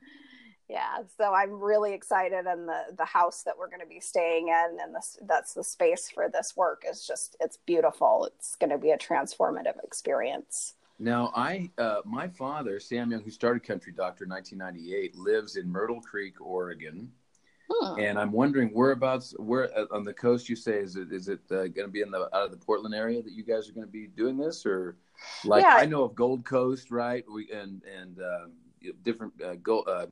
Yeah, 0.70 0.98
so 1.18 1.34
I'm 1.34 1.62
really 1.62 1.94
excited, 1.94 2.46
and 2.46 2.68
the 2.68 2.84
the 2.98 3.06
house 3.06 3.44
that 3.44 3.58
we're 3.58 3.70
going 3.70 3.80
to 3.80 3.88
be 3.88 4.02
staying 4.02 4.50
in, 4.50 4.78
and 4.82 4.94
this 4.94 5.18
that's 5.22 5.54
the 5.54 5.64
space 5.64 6.10
for 6.14 6.30
this 6.30 6.58
work 6.58 6.84
is 6.90 7.08
just 7.08 7.38
it's 7.40 7.58
beautiful. 7.66 8.30
It's 8.36 8.56
going 8.56 8.72
to 8.72 8.78
be 8.78 8.92
a 8.92 8.98
transformative 8.98 9.82
experience. 9.82 10.74
Now, 11.00 11.32
I 11.34 11.70
uh, 11.78 12.02
my 12.04 12.28
father 12.28 12.82
Sam 12.82 13.12
Young, 13.12 13.24
who 13.24 13.32
started 13.32 13.64
Country 13.64 13.94
Doctor 13.94 14.26
in 14.26 14.30
1998, 14.30 15.16
lives 15.16 15.56
in 15.56 15.72
Myrtle 15.72 16.02
Creek, 16.02 16.42
Oregon. 16.42 17.12
Hmm. 17.70 18.00
And 18.00 18.20
I'm 18.20 18.32
wondering 18.32 18.70
whereabouts, 18.70 19.36
where 19.38 19.78
uh, 19.78 19.86
on 19.92 20.06
the 20.06 20.14
coast 20.14 20.48
you 20.48 20.56
say 20.56 20.80
is 20.80 20.96
it 20.96 21.12
is 21.14 21.30
it 21.30 21.40
uh, 21.52 21.68
going 21.68 21.88
to 21.88 21.88
be 21.88 22.02
in 22.02 22.12
the 22.12 22.24
out 22.36 22.46
of 22.46 22.52
the 22.52 22.58
Portland 22.58 22.96
area 22.96 23.22
that 23.22 23.34
you 23.34 23.44
guys 23.44 23.70
are 23.70 23.74
going 23.74 23.86
to 23.86 23.92
be 23.92 24.08
doing 24.08 24.38
this, 24.38 24.66
or 24.66 24.98
like 25.46 25.64
yeah. 25.64 25.76
I 25.78 25.86
know 25.86 26.04
of 26.04 26.16
Gold 26.16 26.44
Coast, 26.44 26.92
right? 26.92 27.24
We 27.34 27.52
and 27.52 27.82
and 27.84 28.20
uh, 28.20 28.92
different 29.04 29.34
uh, 29.42 29.56
gold 29.56 29.88
uh, 29.88 30.08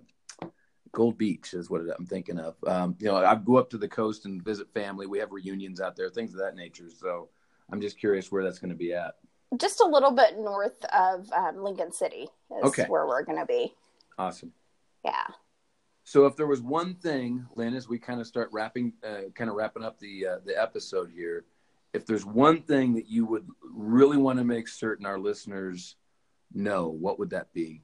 Gold 0.95 1.17
Beach 1.17 1.53
is 1.53 1.69
what 1.69 1.81
I'm 1.81 2.05
thinking 2.05 2.39
of. 2.39 2.55
Um, 2.65 2.95
you 2.99 3.07
know, 3.07 3.17
I 3.17 3.35
go 3.35 3.57
up 3.57 3.69
to 3.71 3.77
the 3.77 3.87
coast 3.87 4.25
and 4.25 4.41
visit 4.41 4.73
family. 4.73 5.05
We 5.05 5.19
have 5.19 5.33
reunions 5.33 5.81
out 5.81 5.97
there, 5.97 6.09
things 6.09 6.33
of 6.33 6.39
that 6.39 6.55
nature. 6.55 6.89
So 6.89 7.27
I'm 7.69 7.81
just 7.81 7.99
curious 7.99 8.31
where 8.31 8.45
that's 8.45 8.59
going 8.59 8.69
to 8.69 8.77
be 8.77 8.93
at. 8.93 9.15
Just 9.57 9.81
a 9.81 9.85
little 9.85 10.11
bit 10.11 10.39
north 10.39 10.83
of 10.85 11.29
um, 11.33 11.61
Lincoln 11.61 11.91
City 11.91 12.29
is 12.49 12.63
okay. 12.63 12.85
where 12.87 13.05
we're 13.05 13.23
going 13.23 13.37
to 13.37 13.45
be. 13.45 13.75
Awesome. 14.17 14.53
Yeah. 15.03 15.27
So 16.05 16.25
if 16.27 16.37
there 16.37 16.47
was 16.47 16.61
one 16.61 16.95
thing, 16.95 17.45
Lynn, 17.57 17.75
as 17.75 17.89
we 17.89 17.99
kind 17.99 18.21
of 18.21 18.25
start 18.25 18.49
wrapping, 18.53 18.93
uh, 19.05 19.29
kind 19.35 19.49
of 19.49 19.57
wrapping 19.57 19.83
up 19.83 19.99
the 19.99 20.25
uh, 20.25 20.37
the 20.45 20.59
episode 20.59 21.11
here, 21.13 21.43
if 21.93 22.05
there's 22.05 22.25
one 22.25 22.61
thing 22.61 22.93
that 22.93 23.09
you 23.09 23.25
would 23.25 23.47
really 23.61 24.17
want 24.17 24.39
to 24.39 24.45
make 24.45 24.69
certain 24.69 25.05
our 25.05 25.19
listeners 25.19 25.97
know, 26.53 26.87
what 26.87 27.19
would 27.19 27.31
that 27.31 27.51
be? 27.51 27.81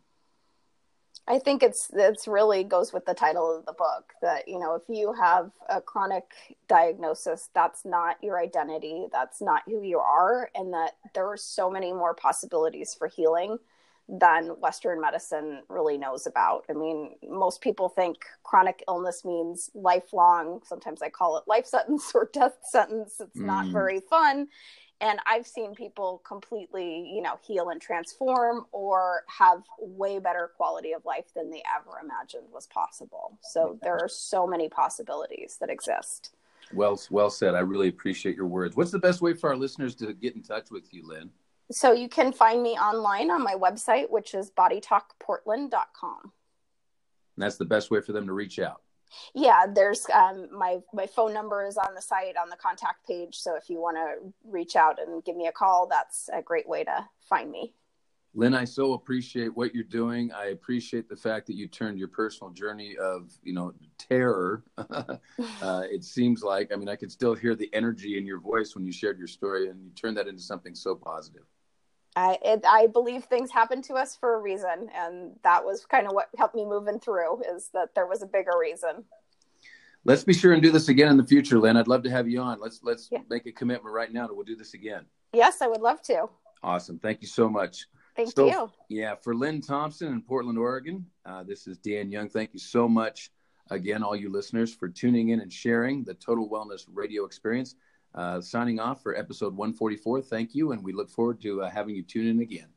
I 1.32 1.40
think 1.40 1.64
it's 1.64 1.90
it's 1.94 2.28
really 2.28 2.66
goes 2.66 2.92
with 2.92 3.06
the 3.06 3.14
title 3.14 3.58
of 3.58 3.66
the 3.66 3.72
book 3.72 4.12
that 4.22 4.50
you 4.50 4.60
know 4.60 4.76
if 4.76 4.84
you 4.90 5.14
have 5.14 5.50
a 5.70 5.80
chronic 5.80 6.26
diagnosis 6.68 7.50
that's 7.56 7.86
not 7.86 8.18
your 8.22 8.38
identity 8.38 9.08
that's 9.14 9.42
not 9.42 9.62
who 9.66 9.82
you 9.82 10.00
are 10.00 10.50
and 10.56 10.74
that 10.74 10.98
there 11.14 11.26
are 11.28 11.38
so 11.38 11.72
many 11.72 11.94
more 11.94 12.14
possibilities 12.14 12.94
for 12.94 13.08
healing 13.08 13.58
than 14.10 14.48
Western 14.60 15.00
medicine 15.00 15.62
really 15.70 15.98
knows 15.98 16.28
about. 16.28 16.66
I 16.70 16.74
mean, 16.74 17.12
most 17.30 17.62
people 17.62 17.88
think 17.88 18.18
chronic 18.44 18.84
illness 18.90 19.24
means 19.24 19.70
lifelong. 19.74 20.60
Sometimes 20.66 21.02
I 21.02 21.08
call 21.08 21.38
it 21.38 21.46
life 21.48 21.66
sentence 21.66 22.12
or 22.14 22.30
death 22.34 22.58
sentence. 22.70 23.22
It's 23.22 23.40
mm. 23.40 23.46
not 23.46 23.68
very 23.68 24.02
fun. 24.02 24.50
And 25.02 25.20
I've 25.26 25.48
seen 25.48 25.74
people 25.74 26.22
completely, 26.26 27.12
you 27.12 27.24
know, 27.24 27.40
heal 27.42 27.70
and 27.70 27.82
transform 27.82 28.68
or 28.72 29.24
have 29.28 29.64
way 29.80 30.20
better 30.20 30.52
quality 30.56 30.94
of 30.94 31.04
life 31.06 31.34
than 31.36 31.50
they 31.50 31.64
ever 31.76 31.98
imagined 32.04 32.44
was 32.54 32.68
possible. 32.68 33.40
So 33.42 33.80
there 33.82 33.98
are 34.00 34.08
so 34.08 34.46
many 34.46 34.70
possibilities 34.70 35.58
that 35.60 35.72
exist. 35.72 36.36
Well, 36.72 37.02
well 37.10 37.32
said. 37.32 37.56
I 37.56 37.60
really 37.60 37.88
appreciate 37.88 38.36
your 38.36 38.46
words. 38.46 38.78
What's 38.78 38.92
the 38.92 39.00
best 39.00 39.22
way 39.22 39.34
for 39.34 39.50
our 39.50 39.56
listeners 39.58 39.96
to 39.96 40.14
get 40.14 40.36
in 40.36 40.44
touch 40.44 40.70
with 40.70 40.94
you, 40.94 41.08
Lynn? 41.08 41.32
So 41.72 41.94
you 41.94 42.08
can 42.08 42.32
find 42.32 42.62
me 42.62 42.72
online 42.72 43.32
on 43.32 43.44
my 43.44 43.56
website, 43.56 44.10
which 44.12 44.36
is 44.36 44.52
bodytalkportland.com. 44.52 46.20
And 46.22 46.32
that's 47.44 47.58
the 47.58 47.66
best 47.66 47.90
way 47.90 48.02
for 48.02 48.12
them 48.12 48.28
to 48.28 48.34
reach 48.34 48.60
out. 48.60 48.82
Yeah, 49.34 49.66
there's 49.68 50.08
um, 50.14 50.48
my 50.52 50.80
my 50.94 51.08
phone 51.08 51.34
number 51.34 51.66
is 51.66 51.78
on 51.78 51.96
the 51.96 52.02
site 52.02 52.36
on 52.38 52.50
the 52.50 52.56
contact 52.56 53.06
page. 53.06 53.40
So 53.40 53.56
if 53.56 53.70
you 53.70 53.80
want 53.82 53.98
to 53.98 54.34
reach 54.44 54.76
out 54.76 55.00
and 55.02 55.24
give 55.24 55.36
me 55.36 55.48
a 55.48 55.52
call, 55.52 55.88
that's 55.88 56.30
a 56.34 56.42
great 56.42 56.68
way 56.68 56.84
to 56.84 57.08
find 57.22 57.52
me. 57.52 57.74
Lynn, 58.34 58.54
I 58.54 58.64
so 58.64 58.94
appreciate 58.94 59.56
what 59.58 59.76
you're 59.76 59.84
doing. 59.84 60.32
I 60.32 60.48
appreciate 60.48 61.10
the 61.10 61.18
fact 61.18 61.48
that 61.48 61.56
you 61.56 61.68
turned 61.68 62.00
your 62.00 62.08
personal 62.08 62.54
journey 62.54 62.96
of, 62.98 63.30
you 63.44 63.54
know, 63.54 63.74
terror. 63.98 64.64
uh, 64.78 65.18
it 65.60 66.06
seems 66.06 66.42
like, 66.42 66.72
I 66.72 66.78
mean, 66.78 66.88
I 66.88 66.96
could 66.96 67.12
still 67.12 67.34
hear 67.36 67.56
the 67.56 67.70
energy 67.74 68.18
in 68.18 68.26
your 68.26 68.40
voice 68.40 68.74
when 68.74 68.86
you 68.86 68.94
shared 68.94 69.18
your 69.18 69.28
story, 69.28 69.68
and 69.68 69.84
you 69.84 69.92
turned 69.92 70.16
that 70.16 70.28
into 70.28 70.42
something 70.42 70.76
so 70.76 70.96
positive. 70.96 71.44
I 72.16 72.38
it, 72.44 72.66
I 72.68 72.88
believe 72.88 73.24
things 73.26 73.52
happen 73.52 73.82
to 73.84 73.94
us 73.94 74.16
for 74.16 74.36
a 74.36 74.40
reason, 74.40 74.90
and 74.94 75.32
that 75.44 75.64
was 75.64 75.86
kind 75.86 76.08
of 76.08 76.14
what 76.14 76.30
helped 76.38 76.56
me 76.56 76.66
moving 76.66 77.00
through. 77.00 77.42
Is 77.56 77.70
that 77.74 77.96
there 77.96 78.08
was 78.08 78.22
a 78.22 78.26
bigger 78.28 78.52
reason. 78.60 79.06
Let's 80.04 80.24
be 80.24 80.34
sure 80.34 80.54
and 80.54 80.62
do 80.62 80.72
this 80.72 80.90
again 80.90 81.10
in 81.10 81.18
the 81.18 81.26
future, 81.26 81.60
Lynn. 81.60 81.78
I'd 81.78 81.88
love 81.88 82.04
to 82.04 82.10
have 82.10 82.28
you 82.28 82.42
on. 82.42 82.60
Let's 82.60 82.82
let's 82.84 83.08
yeah. 83.12 83.20
make 83.30 83.46
a 83.46 83.52
commitment 83.52 83.94
right 83.94 84.12
now 84.12 84.28
that 84.28 84.34
we'll 84.34 84.46
do 84.46 84.56
this 84.56 84.74
again. 84.74 85.06
Yes, 85.34 85.62
I 85.62 85.68
would 85.68 85.82
love 85.82 86.02
to. 86.04 86.28
Awesome. 86.64 87.00
Thank 87.00 87.22
you 87.22 87.28
so 87.28 87.50
much. 87.50 87.86
Thank 88.16 88.34
so, 88.36 88.46
you. 88.48 88.72
Yeah, 88.90 89.16
for 89.16 89.34
Lynn 89.34 89.62
Thompson 89.62 90.10
in 90.10 90.22
Portland, 90.22 90.58
Oregon. 90.58 91.06
Uh, 91.26 91.44
this 91.44 91.66
is 91.68 91.78
Dan 91.78 92.12
Young. 92.12 92.30
Thank 92.30 92.54
you 92.54 92.60
so 92.60 92.88
much 92.88 93.32
again, 93.70 94.04
all 94.04 94.16
you 94.16 94.30
listeners, 94.30 94.74
for 94.74 94.90
tuning 94.90 95.30
in 95.30 95.40
and 95.40 95.52
sharing 95.52 96.04
the 96.04 96.14
Total 96.16 96.48
Wellness 96.50 96.86
Radio 96.92 97.24
experience. 97.26 97.76
Uh, 98.14 98.42
signing 98.42 98.80
off 98.80 99.02
for 99.02 99.16
episode 99.16 99.56
144. 99.56 100.22
Thank 100.22 100.54
you, 100.54 100.72
and 100.72 100.84
we 100.84 100.92
look 100.92 101.10
forward 101.10 101.42
to 101.42 101.64
uh, 101.64 101.70
having 101.70 101.96
you 101.96 102.04
tune 102.04 102.28
in 102.28 102.40
again. 102.42 102.68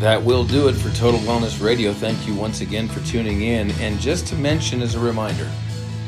That 0.00 0.22
will 0.22 0.44
do 0.44 0.68
it 0.68 0.72
for 0.72 0.88
Total 0.96 1.20
Wellness 1.20 1.62
Radio. 1.62 1.92
Thank 1.92 2.26
you 2.26 2.34
once 2.34 2.62
again 2.62 2.88
for 2.88 3.00
tuning 3.06 3.42
in. 3.42 3.70
And 3.72 4.00
just 4.00 4.26
to 4.28 4.34
mention 4.34 4.80
as 4.80 4.94
a 4.94 4.98
reminder, 4.98 5.46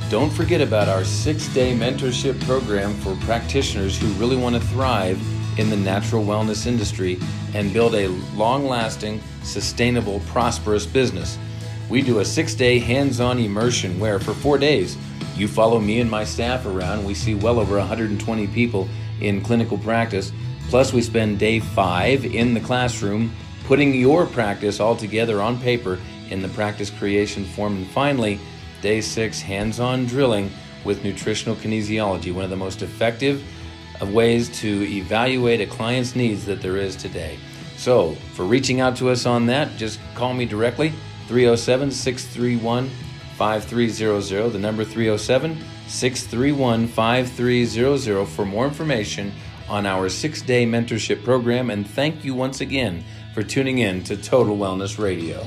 don't 0.08 0.30
forget 0.30 0.62
about 0.62 0.88
our 0.88 1.04
six 1.04 1.46
day 1.48 1.76
mentorship 1.76 2.40
program 2.46 2.94
for 3.00 3.14
practitioners 3.26 3.98
who 3.98 4.06
really 4.12 4.36
want 4.36 4.54
to 4.54 4.62
thrive 4.68 5.20
in 5.58 5.68
the 5.68 5.76
natural 5.76 6.24
wellness 6.24 6.66
industry 6.66 7.18
and 7.52 7.70
build 7.74 7.94
a 7.94 8.08
long 8.34 8.66
lasting, 8.66 9.20
sustainable, 9.42 10.20
prosperous 10.20 10.86
business. 10.86 11.36
We 11.88 12.02
do 12.02 12.20
a 12.20 12.24
six 12.24 12.54
day 12.54 12.78
hands 12.78 13.20
on 13.20 13.38
immersion 13.38 13.98
where, 13.98 14.18
for 14.18 14.32
four 14.32 14.58
days, 14.58 14.96
you 15.36 15.48
follow 15.48 15.80
me 15.80 16.00
and 16.00 16.10
my 16.10 16.24
staff 16.24 16.66
around. 16.66 17.04
We 17.04 17.14
see 17.14 17.34
well 17.34 17.58
over 17.58 17.78
120 17.78 18.46
people 18.48 18.88
in 19.20 19.40
clinical 19.40 19.78
practice. 19.78 20.32
Plus, 20.68 20.92
we 20.92 21.02
spend 21.02 21.38
day 21.38 21.60
five 21.60 22.24
in 22.24 22.54
the 22.54 22.60
classroom 22.60 23.32
putting 23.64 23.94
your 23.94 24.26
practice 24.26 24.80
all 24.80 24.96
together 24.96 25.40
on 25.40 25.58
paper 25.60 25.98
in 26.30 26.42
the 26.42 26.48
practice 26.48 26.90
creation 26.90 27.44
form. 27.44 27.76
And 27.76 27.86
finally, 27.88 28.38
day 28.80 29.00
six, 29.00 29.40
hands 29.40 29.80
on 29.80 30.06
drilling 30.06 30.50
with 30.84 31.04
nutritional 31.04 31.56
kinesiology, 31.56 32.34
one 32.34 32.44
of 32.44 32.50
the 32.50 32.56
most 32.56 32.82
effective 32.82 33.42
of 34.00 34.12
ways 34.12 34.48
to 34.60 34.82
evaluate 34.88 35.60
a 35.60 35.66
client's 35.66 36.16
needs 36.16 36.44
that 36.46 36.60
there 36.60 36.76
is 36.76 36.96
today. 36.96 37.38
So, 37.76 38.14
for 38.34 38.44
reaching 38.44 38.80
out 38.80 38.96
to 38.96 39.10
us 39.10 39.26
on 39.26 39.46
that, 39.46 39.76
just 39.76 40.00
call 40.14 40.34
me 40.34 40.44
directly 40.44 40.92
307 41.28 41.90
631 41.90 42.90
5300. 43.36 44.50
The 44.50 44.58
number 44.58 44.84
307 44.84 45.58
631 45.88 46.86
5300 46.86 48.26
for 48.26 48.44
more 48.44 48.66
information 48.66 49.32
on 49.68 49.86
our 49.86 50.08
six 50.08 50.42
day 50.42 50.66
mentorship 50.66 51.24
program. 51.24 51.70
And 51.70 51.86
thank 51.86 52.24
you 52.24 52.34
once 52.34 52.60
again 52.60 53.04
for 53.34 53.42
tuning 53.42 53.78
in 53.78 54.04
to 54.04 54.16
Total 54.16 54.56
Wellness 54.56 54.98
Radio. 54.98 55.46